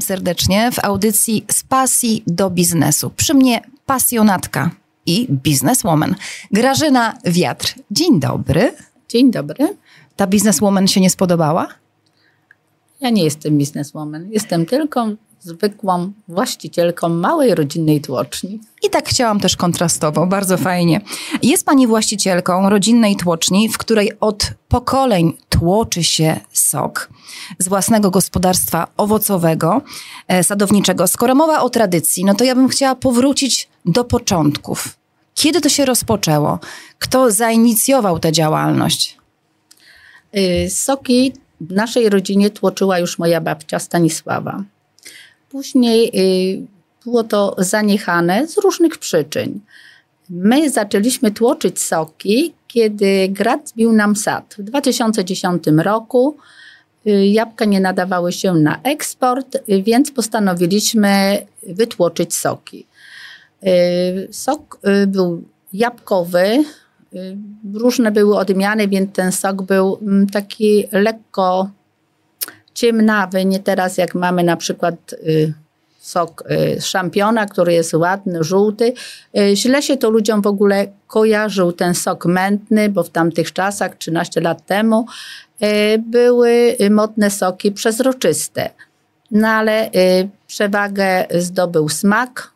Witam 0.00 0.16
serdecznie 0.16 0.72
w 0.72 0.84
audycji 0.84 1.44
z 1.50 1.62
pasji 1.62 2.22
do 2.26 2.50
biznesu. 2.50 3.10
Przy 3.16 3.34
mnie 3.34 3.60
pasjonatka 3.86 4.70
i 5.06 5.26
bizneswoman 5.30 6.14
Grażyna 6.52 7.18
Wiatr. 7.24 7.74
Dzień 7.90 8.20
dobry. 8.20 8.72
Dzień 9.08 9.30
dobry. 9.30 9.76
Ta 10.16 10.26
bizneswoman 10.26 10.88
się 10.88 11.00
nie 11.00 11.10
spodobała? 11.10 11.68
Ja 13.00 13.10
nie 13.10 13.24
jestem 13.24 13.58
bizneswoman. 13.58 14.28
Jestem 14.30 14.66
tylko 14.66 15.08
zwykłą 15.40 16.12
właścicielką 16.28 17.08
małej 17.08 17.54
rodzinnej 17.54 18.00
tłoczni. 18.00 18.60
I 18.82 18.90
tak 18.90 19.08
chciałam 19.08 19.40
też 19.40 19.56
kontrastowo, 19.56 20.26
bardzo 20.26 20.56
fajnie. 20.56 21.00
Jest 21.42 21.66
pani 21.66 21.86
właścicielką 21.86 22.70
rodzinnej 22.70 23.16
tłoczni, 23.16 23.68
w 23.68 23.78
której 23.78 24.12
od 24.20 24.52
pokoleń 24.68 25.32
tłoczy 25.60 26.04
się 26.04 26.40
sok 26.52 27.10
z 27.58 27.68
własnego 27.68 28.10
gospodarstwa 28.10 28.86
owocowego, 28.96 29.82
e, 30.28 30.44
sadowniczego. 30.44 31.06
Skoro 31.06 31.34
mowa 31.34 31.60
o 31.62 31.70
tradycji, 31.70 32.24
no 32.24 32.34
to 32.34 32.44
ja 32.44 32.54
bym 32.54 32.68
chciała 32.68 32.94
powrócić 32.94 33.68
do 33.84 34.04
początków. 34.04 34.96
Kiedy 35.34 35.60
to 35.60 35.68
się 35.68 35.84
rozpoczęło? 35.84 36.58
Kto 36.98 37.30
zainicjował 37.30 38.18
tę 38.18 38.32
działalność? 38.32 39.18
Y, 40.36 40.70
soki 40.70 41.32
w 41.60 41.72
naszej 41.72 42.08
rodzinie 42.08 42.50
tłoczyła 42.50 42.98
już 42.98 43.18
moja 43.18 43.40
babcia 43.40 43.78
Stanisława. 43.78 44.64
Później 45.48 46.10
y, 46.14 46.66
było 47.04 47.24
to 47.24 47.56
zaniechane 47.58 48.48
z 48.48 48.58
różnych 48.58 48.98
przyczyn. 48.98 49.60
My 50.30 50.70
zaczęliśmy 50.70 51.30
tłoczyć 51.30 51.80
soki, 51.80 52.54
kiedy 52.72 53.28
grad 53.28 53.68
zbił 53.68 53.92
nam 53.92 54.16
sad. 54.16 54.54
W 54.58 54.62
2010 54.62 55.64
roku 55.76 56.36
y, 57.06 57.26
jabłka 57.26 57.64
nie 57.64 57.80
nadawały 57.80 58.32
się 58.32 58.54
na 58.54 58.82
eksport, 58.82 59.56
y, 59.56 59.82
więc 59.82 60.12
postanowiliśmy 60.12 61.38
wytłoczyć 61.62 62.34
soki. 62.34 62.86
Sok 64.30 64.80
był 65.06 65.44
jabłkowy, 65.72 66.64
różne 67.74 68.10
były 68.12 68.36
odmiany, 68.36 68.88
więc 68.88 69.12
ten 69.12 69.32
sok 69.32 69.62
był 69.62 69.98
mm, 70.02 70.26
taki 70.26 70.84
lekko 70.92 71.70
ciemnawy, 72.74 73.44
nie 73.44 73.58
teraz 73.58 73.98
jak 73.98 74.14
mamy 74.14 74.42
na 74.42 74.56
przykład 74.56 75.12
y, 75.12 75.54
sok 76.00 76.44
y, 76.50 76.80
szampiona, 76.80 77.46
który 77.46 77.72
jest 77.72 77.94
ładny, 77.94 78.44
żółty. 78.44 78.92
Y, 79.38 79.56
źle 79.56 79.82
się 79.82 79.96
to 79.96 80.10
ludziom 80.10 80.42
w 80.42 80.46
ogóle 80.46 80.86
kojarzył 81.06 81.72
ten 81.72 81.94
sok 81.94 82.26
mętny, 82.26 82.88
bo 82.88 83.02
w 83.02 83.10
tamtych 83.10 83.52
czasach, 83.52 83.96
13 83.96 84.40
lat 84.40 84.66
temu, 84.66 85.06
były 85.98 86.76
modne 86.90 87.30
soki 87.30 87.72
przezroczyste. 87.72 88.70
No 89.30 89.48
ale 89.48 89.90
przewagę 90.46 91.26
zdobył 91.34 91.88
smak. 91.88 92.50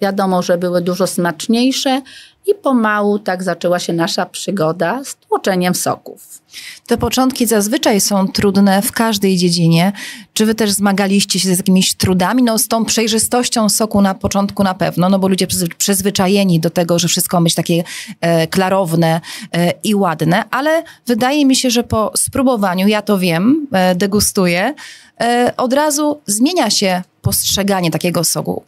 Wiadomo, 0.00 0.42
że 0.42 0.58
były 0.58 0.80
dużo 0.80 1.06
smaczniejsze 1.06 2.02
i 2.48 2.54
pomału 2.54 3.18
tak 3.18 3.42
zaczęła 3.42 3.78
się 3.78 3.92
nasza 3.92 4.26
przygoda 4.26 5.04
z 5.04 5.16
tłoczeniem 5.16 5.74
soków. 5.74 6.42
Te 6.86 6.96
początki 6.96 7.46
zazwyczaj 7.46 8.00
są 8.00 8.28
trudne 8.28 8.82
w 8.82 8.92
każdej 8.92 9.36
dziedzinie. 9.36 9.92
Czy 10.32 10.46
wy 10.46 10.54
też 10.54 10.70
zmagaliście 10.70 11.40
się 11.40 11.54
z 11.54 11.58
jakimiś 11.58 11.94
trudami? 11.94 12.42
No 12.42 12.58
z 12.58 12.68
tą 12.68 12.84
przejrzystością 12.84 13.68
soku 13.68 14.02
na 14.02 14.14
początku 14.14 14.62
na 14.62 14.74
pewno, 14.74 15.08
no 15.08 15.18
bo 15.18 15.28
ludzie 15.28 15.46
przyzwyczajeni 15.78 16.60
do 16.60 16.70
tego, 16.70 16.98
że 16.98 17.08
wszystko 17.08 17.40
być 17.40 17.54
takie 17.54 17.84
e, 18.20 18.46
klarowne 18.46 19.20
e, 19.52 19.72
i 19.84 19.94
ładne, 19.94 20.44
ale 20.50 20.82
wydaje 21.06 21.46
mi 21.46 21.56
się, 21.56 21.70
że 21.70 21.84
po 21.84 22.12
spróbowaniu, 22.16 22.88
ja 22.88 23.02
to 23.02 23.18
wiem, 23.18 23.66
e, 23.72 23.94
degustuję, 23.94 24.74
e, 25.20 25.52
od 25.56 25.72
razu 25.72 26.20
zmienia 26.26 26.70
się 26.70 27.02
postrzeganie 27.22 27.90
takiego 27.90 28.24
soku. 28.24 28.62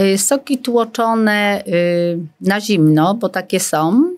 Y, 0.00 0.18
soki 0.18 0.58
tłoczone 0.58 1.62
y, 1.66 2.18
na 2.40 2.60
zimno, 2.60 3.14
bo 3.14 3.28
takie 3.28 3.60
są, 3.60 4.14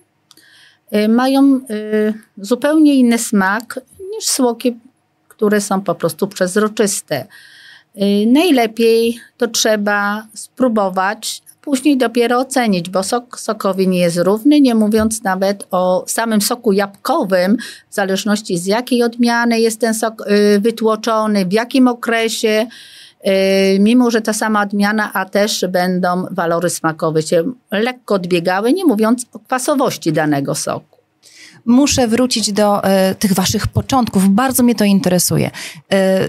y, 0.94 1.08
mają 1.08 1.60
zupełnie 2.38 2.94
inny 2.94 3.18
smak 3.18 3.80
niż 4.16 4.24
soki, 4.24 4.76
które 5.28 5.60
są 5.60 5.80
po 5.80 5.94
prostu 5.94 6.28
przezroczyste. 6.28 7.26
Najlepiej 8.26 9.18
to 9.38 9.48
trzeba 9.48 10.26
spróbować, 10.34 11.42
później 11.62 11.96
dopiero 11.96 12.38
ocenić, 12.38 12.90
bo 12.90 13.02
sok 13.02 13.40
sokowy 13.40 13.86
nie 13.86 13.98
jest 13.98 14.16
równy, 14.18 14.60
nie 14.60 14.74
mówiąc 14.74 15.22
nawet 15.22 15.66
o 15.70 16.04
samym 16.06 16.40
soku 16.40 16.72
jabłkowym, 16.72 17.56
w 17.90 17.94
zależności 17.94 18.58
z 18.58 18.66
jakiej 18.66 19.02
odmiany 19.02 19.60
jest 19.60 19.80
ten 19.80 19.94
sok 19.94 20.24
wytłoczony, 20.60 21.46
w 21.46 21.52
jakim 21.52 21.88
okresie. 21.88 22.66
Y, 23.26 23.78
mimo 23.80 24.10
że 24.10 24.20
ta 24.20 24.32
sama 24.32 24.62
odmiana, 24.62 25.12
a 25.12 25.24
też 25.24 25.64
będą 25.68 26.26
walory 26.30 26.70
smakowe 26.70 27.22
się 27.22 27.44
lekko 27.70 28.14
odbiegały, 28.14 28.72
nie 28.72 28.84
mówiąc 28.84 29.26
o 29.32 29.38
kwasowości 29.38 30.12
danego 30.12 30.54
soku. 30.54 31.00
Muszę 31.66 32.08
wrócić 32.08 32.52
do 32.52 32.84
y, 33.10 33.14
tych 33.14 33.32
waszych 33.32 33.66
początków. 33.66 34.28
Bardzo 34.28 34.62
mnie 34.62 34.74
to 34.74 34.84
interesuje. 34.84 35.50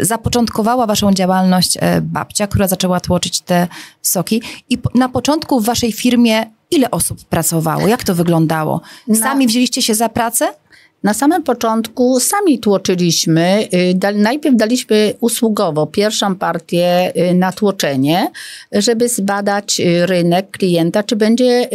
Y, 0.02 0.06
zapoczątkowała 0.06 0.86
waszą 0.86 1.14
działalność 1.14 1.78
y, 1.78 1.80
babcia, 2.02 2.48
która 2.48 2.68
zaczęła 2.68 3.00
tłoczyć 3.00 3.42
te 3.42 3.68
soki. 4.02 4.42
I 4.70 4.78
na 4.96 5.10
początku 5.10 5.60
w 5.60 5.66
waszej 5.66 5.92
firmie 5.92 6.46
ile 6.72 6.92
osób 6.92 7.26
pracowało? 7.26 7.88
Jak 7.88 8.04
to 8.04 8.16
wyglądało? 8.16 8.82
Sami 9.14 9.48
wzięliście 9.48 9.82
się 9.82 9.96
za 9.96 10.10
pracę? 10.10 10.54
Na 11.04 11.14
samym 11.14 11.44
początku 11.44 12.20
sami 12.20 12.60
tłoczyliśmy. 12.60 13.68
Y, 13.74 14.14
najpierw 14.14 14.56
daliśmy 14.56 15.14
usługowo 15.20 15.88
pierwszą 15.88 16.36
partię 16.36 17.12
y, 17.30 17.34
na 17.34 17.52
tłoczenie, 17.52 18.32
żeby 18.72 19.10
zbadać 19.10 19.80
y, 19.80 20.06
rynek 20.06 20.52
klienta, 20.52 21.04
czy 21.04 21.16
będzie 21.16 21.70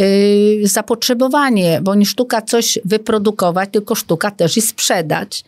zapotrzebowanie, 0.63 1.81
bo 1.83 1.95
nie 1.95 2.07
sztuka 2.07 2.43
coś 2.43 2.79
wyprodukować, 2.85 3.69
tylko 3.73 3.95
sztuka 3.95 4.31
też 4.31 4.57
i 4.57 4.63
sprzedać. 4.63 5.45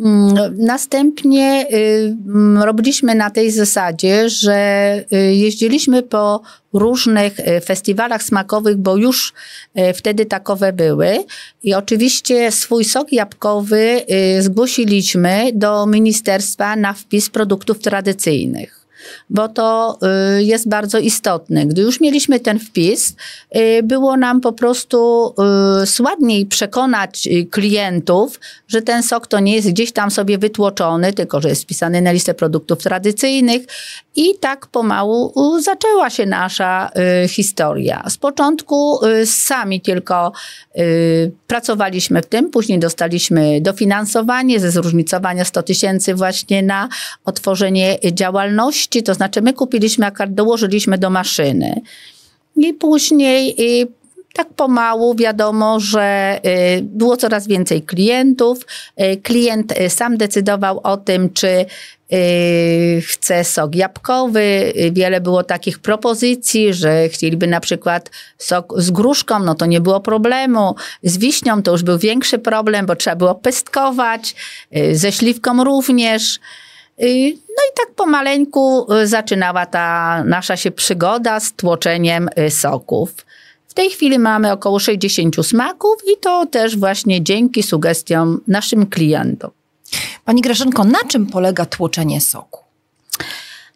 Mm, 0.00 0.34
następnie 0.56 1.66
mm, 1.68 2.62
robiliśmy 2.62 3.14
na 3.14 3.30
tej 3.30 3.50
zasadzie, 3.50 4.28
że 4.30 5.04
jeździliśmy 5.32 6.02
po 6.02 6.42
różnych 6.72 7.40
e, 7.40 7.60
festiwalach 7.60 8.22
smakowych, 8.22 8.76
bo 8.76 8.96
już 8.96 9.32
wtedy 9.94 10.26
takowe 10.26 10.72
były. 10.72 11.24
I 11.62 11.74
oczywiście 11.74 12.52
swój 12.52 12.84
sok 12.84 13.12
jabłkowy 13.12 14.02
zgłosiliśmy 14.40 15.50
do 15.54 15.86
ministerstwa 15.86 16.76
na 16.76 16.92
wpis 16.92 17.30
produktów 17.30 17.78
tradycyjnych 17.78 18.77
bo 19.30 19.48
to 19.48 19.98
y, 20.38 20.42
jest 20.42 20.68
bardzo 20.68 20.98
istotne. 20.98 21.66
Gdy 21.66 21.82
już 21.82 22.00
mieliśmy 22.00 22.40
ten 22.40 22.58
wpis, 22.58 23.16
y, 23.56 23.82
było 23.82 24.16
nam 24.16 24.40
po 24.40 24.52
prostu 24.52 25.34
y, 25.82 25.86
słabniej 25.86 26.46
przekonać 26.46 27.28
klientów, 27.50 28.40
że 28.68 28.82
ten 28.82 29.02
sok 29.02 29.26
to 29.26 29.40
nie 29.40 29.54
jest 29.54 29.70
gdzieś 29.70 29.92
tam 29.92 30.10
sobie 30.10 30.38
wytłoczony, 30.38 31.12
tylko 31.12 31.40
że 31.40 31.48
jest 31.48 31.62
wpisany 31.62 32.02
na 32.02 32.12
listę 32.12 32.34
produktów 32.34 32.78
tradycyjnych. 32.78 33.62
I 34.16 34.38
tak 34.40 34.66
pomału 34.66 35.32
zaczęła 35.60 36.10
się 36.10 36.26
nasza 36.26 36.90
historia. 37.28 38.04
Z 38.08 38.16
początku 38.16 39.00
sami 39.24 39.80
tylko 39.80 40.32
pracowaliśmy 41.46 42.22
w 42.22 42.26
tym, 42.26 42.50
później 42.50 42.78
dostaliśmy 42.78 43.60
dofinansowanie 43.60 44.60
ze 44.60 44.70
zróżnicowania 44.70 45.44
100 45.44 45.62
tysięcy 45.62 46.14
właśnie 46.14 46.62
na 46.62 46.88
otworzenie 47.24 47.98
działalności 48.12 48.97
to 49.02 49.14
znaczy 49.14 49.42
my 49.42 49.52
kupiliśmy 49.52 50.06
akard, 50.06 50.32
dołożyliśmy 50.32 50.98
do 50.98 51.10
maszyny. 51.10 51.80
I 52.56 52.74
później 52.74 53.54
i 53.58 53.86
tak 54.38 54.48
pomału 54.48 55.14
wiadomo, 55.14 55.80
że 55.80 56.40
y, 56.78 56.82
było 56.82 57.16
coraz 57.16 57.46
więcej 57.46 57.82
klientów. 57.82 58.66
Y, 59.00 59.16
klient 59.16 59.80
y, 59.80 59.90
sam 59.90 60.16
decydował 60.16 60.80
o 60.82 60.96
tym, 60.96 61.30
czy 61.32 61.66
chce 63.02 63.44
sok 63.44 63.74
jabłkowy. 63.74 64.72
Wiele 64.92 65.20
było 65.20 65.42
takich 65.44 65.78
propozycji, 65.78 66.74
że 66.74 67.08
chcieliby 67.08 67.46
na 67.46 67.60
przykład 67.60 68.10
sok 68.38 68.74
z 68.76 68.90
gruszką, 68.90 69.38
no 69.38 69.54
to 69.54 69.66
nie 69.66 69.80
było 69.80 70.00
problemu. 70.00 70.74
Z 71.02 71.18
wiśnią 71.18 71.62
to 71.62 71.72
już 71.72 71.82
był 71.82 71.98
większy 71.98 72.38
problem, 72.38 72.86
bo 72.86 72.96
trzeba 72.96 73.16
było 73.16 73.34
pestkować. 73.34 74.34
Ze 74.92 75.12
śliwką 75.12 75.64
również. 75.64 76.40
No 77.00 77.62
i 77.70 77.74
tak 77.76 77.94
pomaleńku 77.96 78.86
zaczynała 79.04 79.66
ta 79.66 80.24
nasza 80.24 80.56
się 80.56 80.70
przygoda 80.70 81.40
z 81.40 81.52
tłoczeniem 81.52 82.28
soków. 82.50 83.14
W 83.68 83.74
tej 83.74 83.90
chwili 83.90 84.18
mamy 84.18 84.52
około 84.52 84.78
60 84.78 85.46
smaków 85.46 85.96
i 86.12 86.16
to 86.20 86.46
też 86.46 86.76
właśnie 86.76 87.22
dzięki 87.22 87.62
sugestiom 87.62 88.40
naszym 88.46 88.86
klientom. 88.86 89.50
Pani 90.24 90.42
Grażynko, 90.42 90.84
na 90.84 90.98
czym 91.08 91.26
polega 91.26 91.66
tłoczenie 91.66 92.20
soku? 92.20 92.60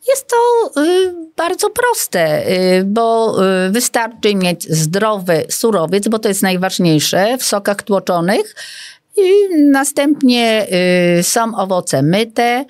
Jest 0.08 0.26
to 0.28 0.36
y, 0.82 1.14
bardzo 1.36 1.70
proste, 1.70 2.50
y, 2.78 2.84
bo 2.84 3.36
y, 3.66 3.70
wystarczy 3.70 4.34
mieć 4.34 4.68
zdrowy 4.70 5.44
surowiec, 5.48 6.08
bo 6.08 6.18
to 6.18 6.28
jest 6.28 6.42
najważniejsze 6.42 7.38
w 7.38 7.42
sokach 7.42 7.82
tłoczonych. 7.82 8.54
I 9.16 9.30
następnie 9.70 10.66
są 11.22 11.56
owoce 11.56 12.02
myte, 12.02 12.64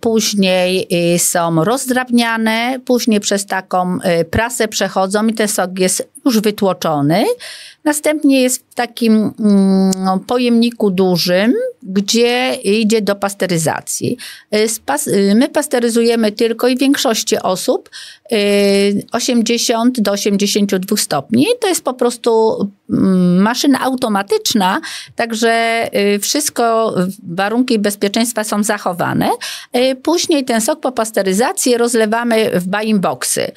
później 0.00 0.88
są 1.18 1.64
rozdrabniane, 1.64 2.80
później 2.84 3.20
przez 3.20 3.46
taką 3.46 3.98
prasę 4.30 4.68
przechodzą 4.68 5.26
i 5.26 5.34
ten 5.34 5.48
sok 5.48 5.78
jest 5.78 6.08
już 6.24 6.40
wytłoczony. 6.40 7.24
Następnie 7.84 8.42
jest 8.42 8.64
w 8.70 8.74
takim 8.74 9.32
mm, 9.40 10.20
pojemniku 10.26 10.90
dużym, 10.90 11.54
gdzie 11.82 12.54
idzie 12.54 13.02
do 13.02 13.16
pasteryzacji. 13.16 14.16
Y, 14.54 14.66
y, 15.08 15.34
my 15.34 15.48
pasteryzujemy 15.48 16.32
tylko 16.32 16.68
i 16.68 16.76
w 16.76 16.78
większości 16.78 17.38
osób 17.38 17.90
80 19.12 19.98
y, 19.98 20.02
do 20.02 20.12
82 20.12 20.96
stopni. 20.96 21.46
To 21.60 21.68
jest 21.68 21.84
po 21.84 21.94
prostu 21.94 22.56
mm, 22.90 23.42
maszyna 23.42 23.80
automatyczna, 23.80 24.80
także 25.16 25.88
wszystko, 26.20 26.94
warunki 27.28 27.78
bezpieczeństwa 27.78 28.44
są 28.44 28.62
zachowane. 28.62 29.28
Później 30.02 30.44
ten 30.44 30.60
sok 30.60 30.80
po 30.80 30.92
pasteryzacji 30.92 31.76
rozlewamy 31.76 32.60
w 32.60 32.68
buying 32.68 33.00
boxy. 33.00 33.52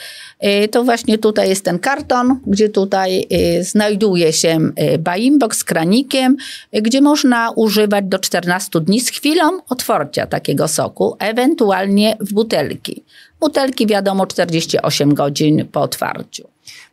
To 0.71 0.83
właśnie 0.83 1.17
tutaj 1.17 1.49
jest 1.49 1.65
ten 1.65 1.79
karton, 1.79 2.39
gdzie 2.53 2.69
tutaj 2.69 3.27
znajduje 3.61 4.33
się 4.33 4.59
buying 4.99 5.39
box 5.39 5.57
z 5.57 5.63
kranikiem, 5.63 6.37
gdzie 6.73 7.01
można 7.01 7.51
używać 7.51 8.05
do 8.05 8.19
14 8.19 8.81
dni 8.81 9.01
z 9.01 9.09
chwilą 9.09 9.59
otwarcia 9.69 10.27
takiego 10.27 10.67
soku, 10.67 11.15
ewentualnie 11.19 12.17
w 12.19 12.33
butelki. 12.33 13.03
Butelki 13.39 13.87
wiadomo 13.87 14.27
48 14.27 15.13
godzin 15.13 15.67
po 15.71 15.81
otwarciu. 15.81 16.47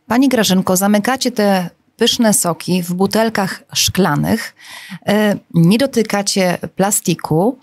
Pani 0.07 0.29
Grażynko, 0.29 0.77
zamykacie 0.77 1.31
te 1.31 1.69
pyszne 1.97 2.33
soki 2.33 2.83
w 2.83 2.93
butelkach 2.93 3.63
szklanych, 3.73 4.55
nie 5.53 5.77
dotykacie 5.77 6.57
plastiku, 6.75 7.57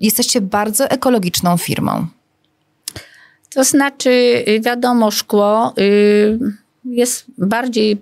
jesteście 0.00 0.40
bardzo 0.40 0.90
ekologiczną 0.90 1.56
firmą. 1.56 2.06
To 3.54 3.64
znaczy, 3.64 4.44
wiadomo, 4.60 5.10
szkło 5.10 5.74
y, 5.78 6.38
jest 6.84 7.24
bardziej 7.38 7.98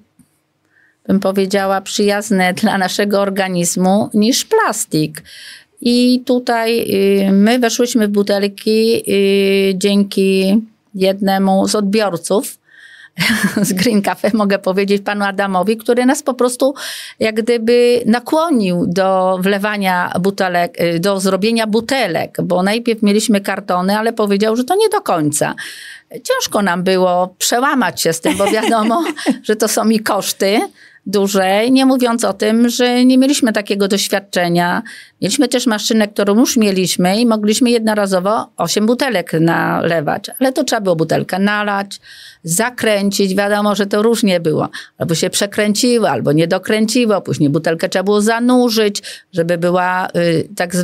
bym 1.06 1.20
powiedziała, 1.20 1.80
przyjazne 1.80 2.54
dla 2.62 2.78
naszego 2.78 3.20
organizmu 3.20 4.10
niż 4.14 4.44
plastik. 4.44 5.22
I 5.80 6.22
tutaj 6.24 6.80
y, 7.28 7.32
my 7.32 7.58
weszłyśmy 7.58 8.08
w 8.08 8.10
butelki 8.10 9.02
y, 9.08 9.74
dzięki 9.74 10.58
jednemu 10.94 11.68
z 11.68 11.74
odbiorców 11.74 12.58
z 13.62 13.72
Green 13.72 14.02
Cafe, 14.02 14.30
mogę 14.34 14.58
powiedzieć 14.58 15.02
panu 15.02 15.24
Adamowi, 15.24 15.76
który 15.76 16.06
nas 16.06 16.22
po 16.22 16.34
prostu 16.34 16.74
jak 17.20 17.34
gdyby 17.34 18.02
nakłonił 18.06 18.84
do 18.86 19.38
wlewania 19.40 20.12
butelek, 20.20 20.80
y, 20.80 21.00
do 21.00 21.20
zrobienia 21.20 21.66
butelek, 21.66 22.36
bo 22.42 22.62
najpierw 22.62 23.02
mieliśmy 23.02 23.40
kartony, 23.40 23.98
ale 23.98 24.12
powiedział, 24.12 24.56
że 24.56 24.64
to 24.64 24.74
nie 24.74 24.88
do 24.88 25.00
końca. 25.00 25.54
Ciężko 26.10 26.62
nam 26.62 26.82
było 26.82 27.34
przełamać 27.38 28.02
się 28.02 28.12
z 28.12 28.20
tym, 28.20 28.36
bo 28.36 28.46
wiadomo, 28.46 29.04
że 29.48 29.56
to 29.56 29.68
są 29.68 29.88
i 29.88 30.00
koszty 30.00 30.60
dłużej, 31.06 31.72
nie 31.72 31.86
mówiąc 31.86 32.24
o 32.24 32.32
tym, 32.32 32.68
że 32.68 33.04
nie 33.04 33.18
mieliśmy 33.18 33.52
takiego 33.52 33.88
doświadczenia. 33.88 34.82
Mieliśmy 35.22 35.48
też 35.48 35.66
maszynę, 35.66 36.08
którą 36.08 36.38
już 36.38 36.56
mieliśmy 36.56 37.20
i 37.20 37.26
mogliśmy 37.26 37.70
jednorazowo 37.70 38.48
8 38.56 38.86
butelek 38.86 39.32
nalewać, 39.40 40.30
ale 40.40 40.52
to 40.52 40.64
trzeba 40.64 40.80
było 40.80 40.96
butelkę 40.96 41.38
nalać, 41.38 42.00
zakręcić, 42.44 43.34
wiadomo, 43.34 43.74
że 43.74 43.86
to 43.86 44.02
różnie 44.02 44.40
było. 44.40 44.68
Albo 44.98 45.14
się 45.14 45.30
przekręciło, 45.30 46.10
albo 46.10 46.32
nie 46.32 46.46
dokręciło, 46.48 47.20
później 47.20 47.50
butelkę 47.50 47.88
trzeba 47.88 48.02
było 48.02 48.20
zanurzyć, 48.20 49.02
żeby 49.32 49.58
była, 49.58 50.08
y, 50.16 50.48
tak 50.56 50.74
y, 50.74 50.78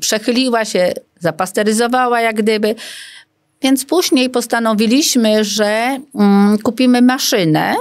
przechyliła 0.00 0.64
się, 0.64 0.92
zapasteryzowała 1.20 2.20
jak 2.20 2.36
gdyby. 2.36 2.74
Więc 3.62 3.84
później 3.84 4.30
postanowiliśmy, 4.30 5.44
że 5.44 5.98
y, 6.54 6.62
kupimy 6.62 7.02
maszynę, 7.02 7.74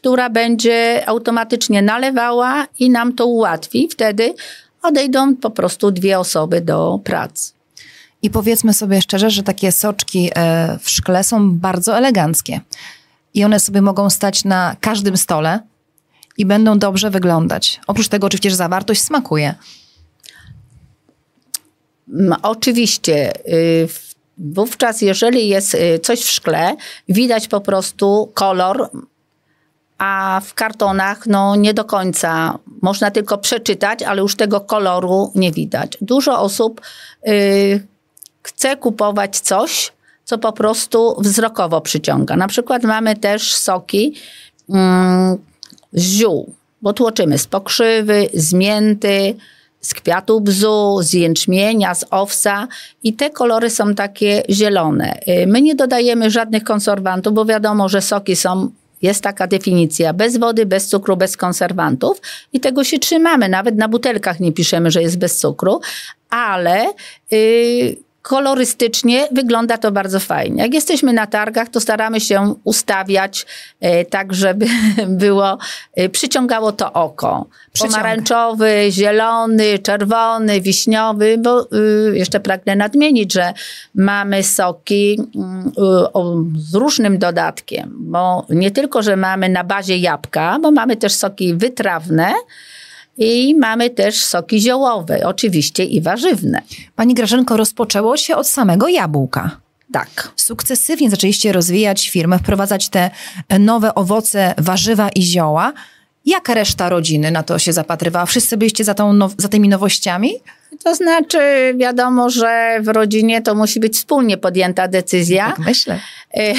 która 0.00 0.30
będzie 0.30 1.08
automatycznie 1.08 1.82
nalewała 1.82 2.66
i 2.78 2.90
nam 2.90 3.14
to 3.14 3.26
ułatwi. 3.26 3.88
Wtedy 3.88 4.34
odejdą 4.82 5.36
po 5.36 5.50
prostu 5.50 5.90
dwie 5.90 6.18
osoby 6.18 6.60
do 6.60 7.00
pracy. 7.04 7.52
I 8.22 8.30
powiedzmy 8.30 8.74
sobie 8.74 9.02
szczerze, 9.02 9.30
że 9.30 9.42
takie 9.42 9.72
soczki 9.72 10.30
e, 10.34 10.78
w 10.82 10.90
szkle 10.90 11.24
są 11.24 11.58
bardzo 11.58 11.96
eleganckie. 11.96 12.60
I 13.34 13.44
one 13.44 13.60
sobie 13.60 13.82
mogą 13.82 14.10
stać 14.10 14.44
na 14.44 14.76
każdym 14.80 15.16
stole 15.16 15.60
i 16.38 16.46
będą 16.46 16.78
dobrze 16.78 17.10
wyglądać. 17.10 17.80
Oprócz 17.86 18.08
tego 18.08 18.26
oczywiście, 18.26 18.50
że 18.50 18.56
zawartość 18.56 19.02
smakuje. 19.02 19.54
Mm, 22.08 22.38
oczywiście. 22.42 23.32
Y, 23.48 23.88
wówczas, 24.38 25.02
jeżeli 25.02 25.48
jest 25.48 25.74
y, 25.74 25.98
coś 25.98 26.20
w 26.20 26.30
szkle, 26.30 26.76
widać 27.08 27.48
po 27.48 27.60
prostu 27.60 28.30
kolor, 28.34 28.90
a 30.00 30.40
w 30.44 30.54
kartonach 30.54 31.26
no 31.26 31.56
nie 31.56 31.74
do 31.74 31.84
końca. 31.84 32.58
Można 32.82 33.10
tylko 33.10 33.38
przeczytać, 33.38 34.02
ale 34.02 34.22
już 34.22 34.36
tego 34.36 34.60
koloru 34.60 35.32
nie 35.34 35.52
widać. 35.52 35.98
Dużo 36.00 36.40
osób 36.40 36.80
y, 37.28 37.86
chce 38.42 38.76
kupować 38.76 39.40
coś, 39.40 39.92
co 40.24 40.38
po 40.38 40.52
prostu 40.52 41.16
wzrokowo 41.18 41.80
przyciąga. 41.80 42.36
Na 42.36 42.48
przykład 42.48 42.82
mamy 42.82 43.16
też 43.16 43.54
soki 43.54 44.14
y, 44.68 44.72
z 45.92 46.02
ziół, 46.02 46.54
bo 46.82 46.92
tłoczymy 46.92 47.38
z 47.38 47.46
pokrzywy, 47.46 48.28
z 48.34 48.52
mięty, 48.52 49.34
z 49.80 49.94
kwiatu 49.94 50.40
bzu, 50.40 50.98
z 51.02 51.12
jęczmienia, 51.12 51.94
z 51.94 52.04
owsa 52.10 52.68
i 53.02 53.12
te 53.12 53.30
kolory 53.30 53.70
są 53.70 53.94
takie 53.94 54.42
zielone. 54.50 55.20
Y, 55.28 55.46
my 55.46 55.62
nie 55.62 55.74
dodajemy 55.74 56.30
żadnych 56.30 56.64
konserwantów, 56.64 57.34
bo 57.34 57.44
wiadomo, 57.44 57.88
że 57.88 58.02
soki 58.02 58.36
są 58.36 58.70
jest 59.02 59.22
taka 59.22 59.46
definicja, 59.46 60.12
bez 60.12 60.36
wody, 60.36 60.66
bez 60.66 60.86
cukru, 60.86 61.16
bez 61.16 61.36
konserwantów 61.36 62.20
i 62.52 62.60
tego 62.60 62.84
się 62.84 62.98
trzymamy. 62.98 63.48
Nawet 63.48 63.76
na 63.76 63.88
butelkach 63.88 64.40
nie 64.40 64.52
piszemy, 64.52 64.90
że 64.90 65.02
jest 65.02 65.18
bez 65.18 65.38
cukru, 65.38 65.80
ale 66.30 66.86
yy, 67.30 67.96
kolorystycznie 68.22 69.28
wygląda 69.32 69.78
to 69.78 69.92
bardzo 69.92 70.20
fajnie. 70.20 70.62
Jak 70.62 70.74
jesteśmy 70.74 71.12
na 71.12 71.26
targach, 71.26 71.68
to 71.68 71.80
staramy 71.80 72.20
się 72.20 72.54
ustawiać 72.64 73.46
e, 73.80 74.04
tak, 74.04 74.34
żeby 74.34 74.66
było, 75.24 75.58
e, 75.94 76.08
przyciągało 76.08 76.72
to 76.72 76.92
oko. 76.92 77.46
Pomarańczowy, 77.78 78.86
zielony, 78.90 79.78
czerwony, 79.78 80.60
wiśniowy, 80.60 81.38
bo 81.38 81.62
y, 81.62 82.18
jeszcze 82.18 82.40
pragnę 82.40 82.76
nadmienić, 82.76 83.32
że 83.32 83.52
mamy 83.94 84.42
soki 84.42 85.20
y, 85.20 86.58
z 86.58 86.74
różnym 86.74 87.18
dodatkiem, 87.18 87.96
bo 87.98 88.46
nie 88.48 88.70
tylko, 88.70 89.02
że 89.02 89.16
mamy 89.16 89.48
na 89.48 89.64
bazie 89.64 89.96
jabłka, 89.96 90.58
bo 90.62 90.70
mamy 90.70 90.96
też 90.96 91.12
soki 91.12 91.54
wytrawne, 91.54 92.32
i 93.20 93.54
mamy 93.54 93.90
też 93.90 94.24
soki 94.24 94.60
ziołowe, 94.60 95.26
oczywiście 95.26 95.84
i 95.84 96.00
warzywne. 96.00 96.62
Pani 96.96 97.14
Grażynko, 97.14 97.56
rozpoczęło 97.56 98.16
się 98.16 98.36
od 98.36 98.46
samego 98.46 98.88
jabłka. 98.88 99.60
Tak. 99.92 100.32
Sukcesywnie 100.36 101.10
zaczęliście 101.10 101.52
rozwijać 101.52 102.08
firmę, 102.08 102.38
wprowadzać 102.38 102.88
te 102.88 103.10
nowe 103.58 103.94
owoce, 103.94 104.54
warzywa 104.58 105.08
i 105.08 105.22
zioła. 105.22 105.72
Jak 106.26 106.48
reszta 106.48 106.88
rodziny 106.88 107.30
na 107.30 107.42
to 107.42 107.58
się 107.58 107.72
zapatrywała? 107.72 108.26
Wszyscy 108.26 108.56
byliście 108.56 108.84
za, 108.84 108.94
tą 108.94 109.18
za 109.38 109.48
tymi 109.48 109.68
nowościami? 109.68 110.32
To 110.84 110.94
znaczy, 110.94 111.38
wiadomo, 111.76 112.30
że 112.30 112.78
w 112.82 112.88
rodzinie 112.88 113.42
to 113.42 113.54
musi 113.54 113.80
być 113.80 113.94
wspólnie 113.94 114.36
podjęta 114.36 114.88
decyzja. 114.88 115.46
Tak 115.46 115.58
myślę. 115.58 116.00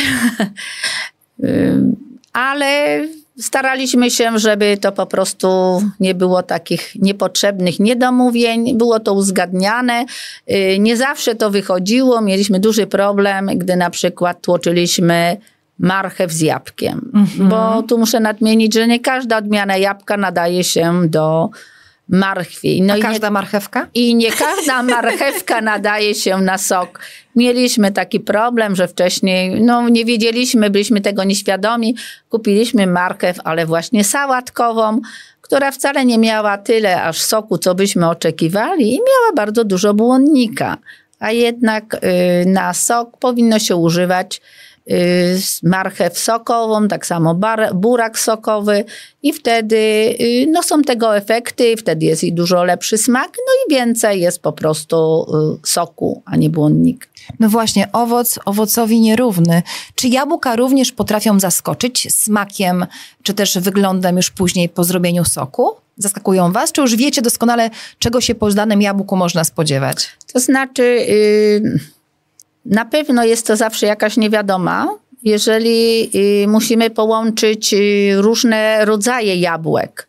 Ale 2.33 3.01
Staraliśmy 3.39 4.11
się, 4.11 4.39
żeby 4.39 4.77
to 4.77 4.91
po 4.91 5.05
prostu 5.05 5.81
nie 5.99 6.15
było 6.15 6.43
takich 6.43 6.95
niepotrzebnych 6.95 7.79
niedomówień, 7.79 8.77
było 8.77 8.99
to 8.99 9.13
uzgadniane. 9.13 10.05
Y, 10.51 10.79
nie 10.79 10.97
zawsze 10.97 11.35
to 11.35 11.49
wychodziło, 11.49 12.21
mieliśmy 12.21 12.59
duży 12.59 12.87
problem, 12.87 13.49
gdy 13.55 13.75
na 13.75 13.89
przykład 13.89 14.41
tłoczyliśmy 14.41 15.37
marchew 15.79 16.31
z 16.31 16.41
jabłkiem, 16.41 17.11
mhm. 17.13 17.49
bo 17.49 17.83
tu 17.83 17.97
muszę 17.97 18.19
nadmienić, 18.19 18.73
że 18.73 18.87
nie 18.87 18.99
każda 18.99 19.37
odmiana 19.37 19.77
jabłka 19.77 20.17
nadaje 20.17 20.63
się 20.63 21.07
do 21.07 21.49
marchwi. 22.11 22.81
No 22.81 22.97
i 22.97 23.01
każda 23.01 23.27
nie, 23.27 23.31
marchewka? 23.31 23.87
I 23.93 24.15
nie 24.15 24.31
każda 24.31 24.83
marchewka 24.95 25.61
nadaje 25.61 26.15
się 26.15 26.37
na 26.37 26.57
sok. 26.57 26.99
Mieliśmy 27.35 27.91
taki 27.91 28.19
problem, 28.19 28.75
że 28.75 28.87
wcześniej 28.87 29.61
no, 29.61 29.89
nie 29.89 30.05
wiedzieliśmy, 30.05 30.69
byliśmy 30.69 31.01
tego 31.01 31.23
nieświadomi. 31.23 31.95
Kupiliśmy 32.29 32.87
marchew, 32.87 33.37
ale 33.43 33.65
właśnie 33.65 34.03
sałatkową, 34.03 35.01
która 35.41 35.71
wcale 35.71 36.05
nie 36.05 36.17
miała 36.17 36.57
tyle 36.57 37.03
aż 37.03 37.21
soku, 37.21 37.57
co 37.57 37.75
byśmy 37.75 38.09
oczekiwali 38.09 38.93
i 38.93 38.99
miała 38.99 39.35
bardzo 39.35 39.63
dużo 39.63 39.93
błonnika. 39.93 40.77
A 41.19 41.31
jednak 41.31 41.93
y, 41.93 42.45
na 42.45 42.73
sok 42.73 43.17
powinno 43.17 43.59
się 43.59 43.75
używać 43.75 44.41
marchew 45.63 46.19
sokową, 46.19 46.87
tak 46.87 47.05
samo 47.05 47.35
bar, 47.35 47.75
burak 47.75 48.19
sokowy 48.19 48.85
i 49.23 49.33
wtedy 49.33 49.75
y, 50.21 50.45
no, 50.51 50.63
są 50.63 50.81
tego 50.81 51.17
efekty, 51.17 51.77
wtedy 51.77 52.05
jest 52.05 52.23
i 52.23 52.33
dużo 52.33 52.63
lepszy 52.63 52.97
smak, 52.97 53.29
no 53.37 53.53
i 53.67 53.75
więcej 53.75 54.21
jest 54.21 54.41
po 54.41 54.53
prostu 54.53 55.25
y, 55.63 55.67
soku, 55.67 56.21
a 56.25 56.35
nie 56.35 56.49
błonnik. 56.49 57.09
No 57.39 57.49
właśnie, 57.49 57.91
owoc 57.91 58.39
owocowi 58.45 58.99
nierówny. 58.99 59.63
Czy 59.95 60.07
jabłka 60.07 60.55
również 60.55 60.91
potrafią 60.91 61.39
zaskoczyć 61.39 62.07
smakiem, 62.13 62.85
czy 63.23 63.33
też 63.33 63.57
wyglądem 63.57 64.17
już 64.17 64.29
później 64.29 64.69
po 64.69 64.83
zrobieniu 64.83 65.25
soku? 65.25 65.71
Zaskakują 65.97 66.51
Was? 66.51 66.71
Czy 66.71 66.81
już 66.81 66.95
wiecie 66.95 67.21
doskonale, 67.21 67.69
czego 67.99 68.21
się 68.21 68.35
po 68.35 68.51
danym 68.51 68.81
jabłku 68.81 69.15
można 69.15 69.43
spodziewać? 69.43 70.09
To 70.33 70.39
znaczy... 70.39 70.83
Yy 70.83 72.00
na 72.65 72.85
pewno 72.85 73.23
jest 73.23 73.47
to 73.47 73.55
zawsze 73.55 73.85
jakaś 73.85 74.17
niewiadoma, 74.17 74.87
jeżeli 75.23 76.09
y, 76.43 76.47
musimy 76.47 76.89
połączyć 76.89 77.73
y, 77.73 78.13
różne 78.17 78.85
rodzaje 78.85 79.35
jabłek. 79.35 80.07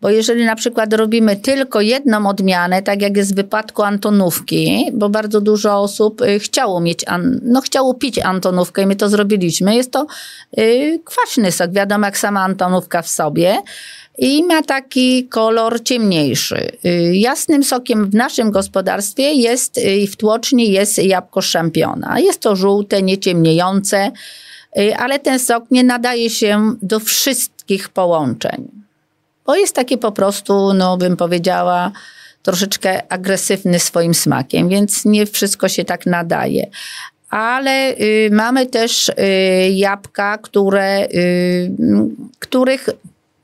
Bo 0.00 0.10
jeżeli 0.10 0.44
na 0.44 0.56
przykład 0.56 0.92
robimy 0.92 1.36
tylko 1.36 1.80
jedną 1.80 2.28
odmianę, 2.28 2.82
tak 2.82 3.02
jak 3.02 3.16
jest 3.16 3.32
w 3.32 3.36
wypadku 3.36 3.82
Antonówki, 3.82 4.90
bo 4.92 5.08
bardzo 5.08 5.40
dużo 5.40 5.80
osób 5.80 6.22
y, 6.22 6.38
chciało 6.38 6.80
mieć, 6.80 7.04
no 7.42 7.60
chciało 7.60 7.94
pić 7.94 8.18
Antonówkę 8.18 8.82
i 8.82 8.86
my 8.86 8.96
to 8.96 9.08
zrobiliśmy. 9.08 9.76
Jest 9.76 9.92
to 9.92 10.06
kwaśny 11.04 11.52
sok, 11.52 11.72
wiadomo 11.72 12.06
jak 12.06 12.18
sama 12.18 12.40
Antonówka 12.40 13.02
w 13.02 13.08
sobie 13.08 13.56
i 14.18 14.44
ma 14.44 14.62
taki 14.62 15.28
kolor 15.28 15.82
ciemniejszy. 15.82 16.72
Y, 16.84 17.16
jasnym 17.16 17.64
sokiem 17.64 18.10
w 18.10 18.14
naszym 18.14 18.50
gospodarstwie 18.50 19.32
jest 19.32 19.78
y, 19.78 19.96
i 19.96 20.06
w 20.06 20.16
tłoczni 20.16 20.72
jest 20.72 20.98
jabłko 20.98 21.42
szampiona. 21.42 22.20
Jest 22.20 22.40
to 22.40 22.56
żółte, 22.56 23.02
nieciemniejące, 23.02 24.12
y, 24.78 24.96
ale 24.96 25.18
ten 25.18 25.38
sok 25.38 25.64
nie 25.70 25.84
nadaje 25.84 26.30
się 26.30 26.74
do 26.82 27.00
wszystkich 27.00 27.88
połączeń. 27.88 28.68
Bo 29.46 29.56
jest 29.56 29.74
taki 29.74 29.98
po 29.98 30.12
prostu, 30.12 30.72
no 30.72 30.96
bym 30.96 31.16
powiedziała, 31.16 31.92
troszeczkę 32.42 33.12
agresywny 33.12 33.78
swoim 33.78 34.14
smakiem, 34.14 34.68
więc 34.68 35.04
nie 35.04 35.26
wszystko 35.26 35.68
się 35.68 35.84
tak 35.84 36.06
nadaje. 36.06 36.66
Ale 37.30 37.94
y, 38.00 38.30
mamy 38.32 38.66
też 38.66 39.08
y, 39.08 39.12
jabłka, 39.70 40.38
które, 40.38 41.04
y, 41.04 41.70
których 42.38 42.88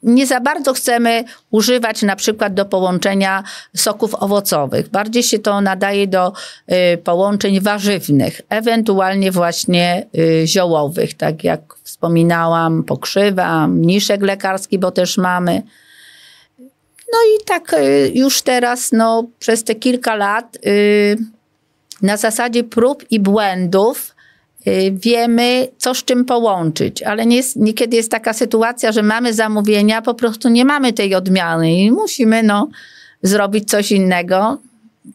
nie 0.02 0.26
za 0.26 0.40
bardzo 0.40 0.72
chcemy 0.72 1.24
używać 1.50 2.02
na 2.02 2.16
przykład 2.16 2.54
do 2.54 2.64
połączenia 2.64 3.42
soków 3.76 4.14
owocowych. 4.14 4.88
Bardziej 4.88 5.22
się 5.22 5.38
to 5.38 5.60
nadaje 5.60 6.06
do 6.06 6.32
y, 6.94 6.98
połączeń 6.98 7.60
warzywnych, 7.60 8.40
ewentualnie 8.48 9.32
właśnie 9.32 10.06
y, 10.18 10.46
ziołowych, 10.46 11.14
tak 11.14 11.44
jak 11.44 11.60
wspominałam, 11.82 12.84
pokrzywa, 12.84 13.68
mniszek 13.68 14.22
lekarski, 14.22 14.78
bo 14.78 14.90
też 14.90 15.18
mamy. 15.18 15.62
No 17.12 17.18
i 17.36 17.44
tak 17.44 17.72
y, 17.72 18.12
już 18.14 18.42
teraz, 18.42 18.92
no, 18.92 19.24
przez 19.38 19.64
te 19.64 19.74
kilka 19.74 20.14
lat, 20.14 20.58
na 22.02 22.16
zasadzie 22.16 22.64
prób 22.64 23.04
i 23.10 23.20
błędów, 23.20 24.14
wiemy, 24.92 25.68
co 25.78 25.94
z 25.94 26.04
czym 26.04 26.24
połączyć, 26.24 27.02
ale 27.02 27.26
nie, 27.26 27.42
niekiedy 27.56 27.96
jest 27.96 28.10
taka 28.10 28.32
sytuacja, 28.32 28.92
że 28.92 29.02
mamy 29.02 29.34
zamówienia, 29.34 30.02
po 30.02 30.14
prostu 30.14 30.48
nie 30.48 30.64
mamy 30.64 30.92
tej 30.92 31.14
odmiany 31.14 31.72
i 31.72 31.90
musimy 31.90 32.42
no, 32.42 32.68
zrobić 33.22 33.70
coś 33.70 33.92
innego, 33.92 34.58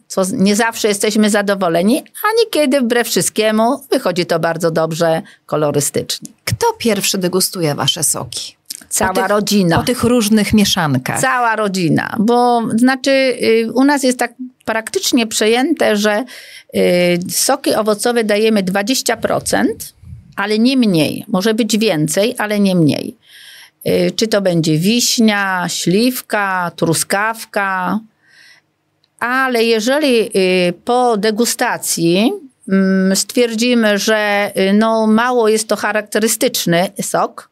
co 0.08 0.22
nie 0.32 0.56
zawsze 0.56 0.88
jesteśmy 0.88 1.30
zadowoleni, 1.30 1.98
a 1.98 2.26
niekiedy 2.44 2.80
wbrew 2.80 3.08
wszystkiemu 3.08 3.84
wychodzi 3.90 4.26
to 4.26 4.38
bardzo 4.38 4.70
dobrze 4.70 5.22
kolorystycznie. 5.46 6.28
Kto 6.44 6.66
pierwszy 6.78 7.18
degustuje 7.18 7.74
wasze 7.74 8.02
soki? 8.02 8.57
Cała 8.88 9.12
po 9.12 9.20
tych, 9.20 9.28
rodzina. 9.28 9.76
Po 9.76 9.82
tych 9.82 10.02
różnych 10.02 10.52
mieszankach. 10.52 11.20
Cała 11.20 11.56
rodzina, 11.56 12.16
bo 12.18 12.62
znaczy 12.76 13.10
y, 13.10 13.72
u 13.74 13.84
nas 13.84 14.02
jest 14.02 14.18
tak 14.18 14.34
praktycznie 14.64 15.26
przejęte, 15.26 15.96
że 15.96 16.24
y, 16.76 17.18
soki 17.30 17.74
owocowe 17.74 18.24
dajemy 18.24 18.62
20%, 18.62 19.64
ale 20.36 20.58
nie 20.58 20.76
mniej. 20.76 21.24
Może 21.28 21.54
być 21.54 21.78
więcej, 21.78 22.34
ale 22.38 22.60
nie 22.60 22.74
mniej. 22.74 23.16
Y, 23.86 24.10
czy 24.16 24.28
to 24.28 24.40
będzie 24.40 24.78
wiśnia, 24.78 25.64
śliwka, 25.68 26.70
truskawka, 26.76 28.00
ale 29.20 29.64
jeżeli 29.64 30.30
po 30.84 31.16
degustacji 31.16 32.32
mm, 32.68 33.16
stwierdzimy, 33.16 33.98
że 33.98 34.52
no 34.74 35.06
mało 35.06 35.48
jest 35.48 35.68
to 35.68 35.76
charakterystyczny 35.76 36.90
sok, 37.02 37.50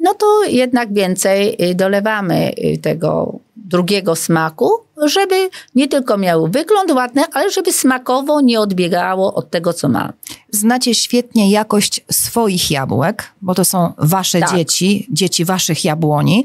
no 0.00 0.14
to 0.14 0.44
jednak 0.44 0.94
więcej 0.94 1.56
y, 1.70 1.74
dolewamy 1.74 2.52
y, 2.74 2.78
tego 2.78 3.38
drugiego 3.56 4.16
smaku, 4.16 4.70
żeby 5.06 5.50
nie 5.74 5.88
tylko 5.88 6.18
miał 6.18 6.46
wygląd 6.46 6.90
ładny, 6.90 7.22
ale 7.32 7.50
żeby 7.50 7.72
smakowo 7.72 8.40
nie 8.40 8.60
odbiegało 8.60 9.34
od 9.34 9.50
tego, 9.50 9.72
co 9.72 9.88
ma. 9.88 10.12
Znacie 10.50 10.94
świetnie 10.94 11.50
jakość 11.50 12.00
swoich 12.10 12.70
jabłek, 12.70 13.32
bo 13.42 13.54
to 13.54 13.64
są 13.64 13.92
wasze 13.98 14.40
tak. 14.40 14.50
dzieci, 14.50 15.06
dzieci 15.10 15.44
waszych 15.44 15.84
jabłoni. 15.84 16.44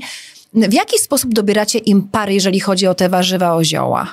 W 0.53 0.73
jaki 0.73 0.99
sposób 0.99 1.33
dobieracie 1.33 1.79
im 1.79 2.01
pary, 2.01 2.33
jeżeli 2.33 2.59
chodzi 2.59 2.87
o 2.87 2.95
te 2.95 3.09
warzywa 3.09 3.55
ozioła? 3.55 4.03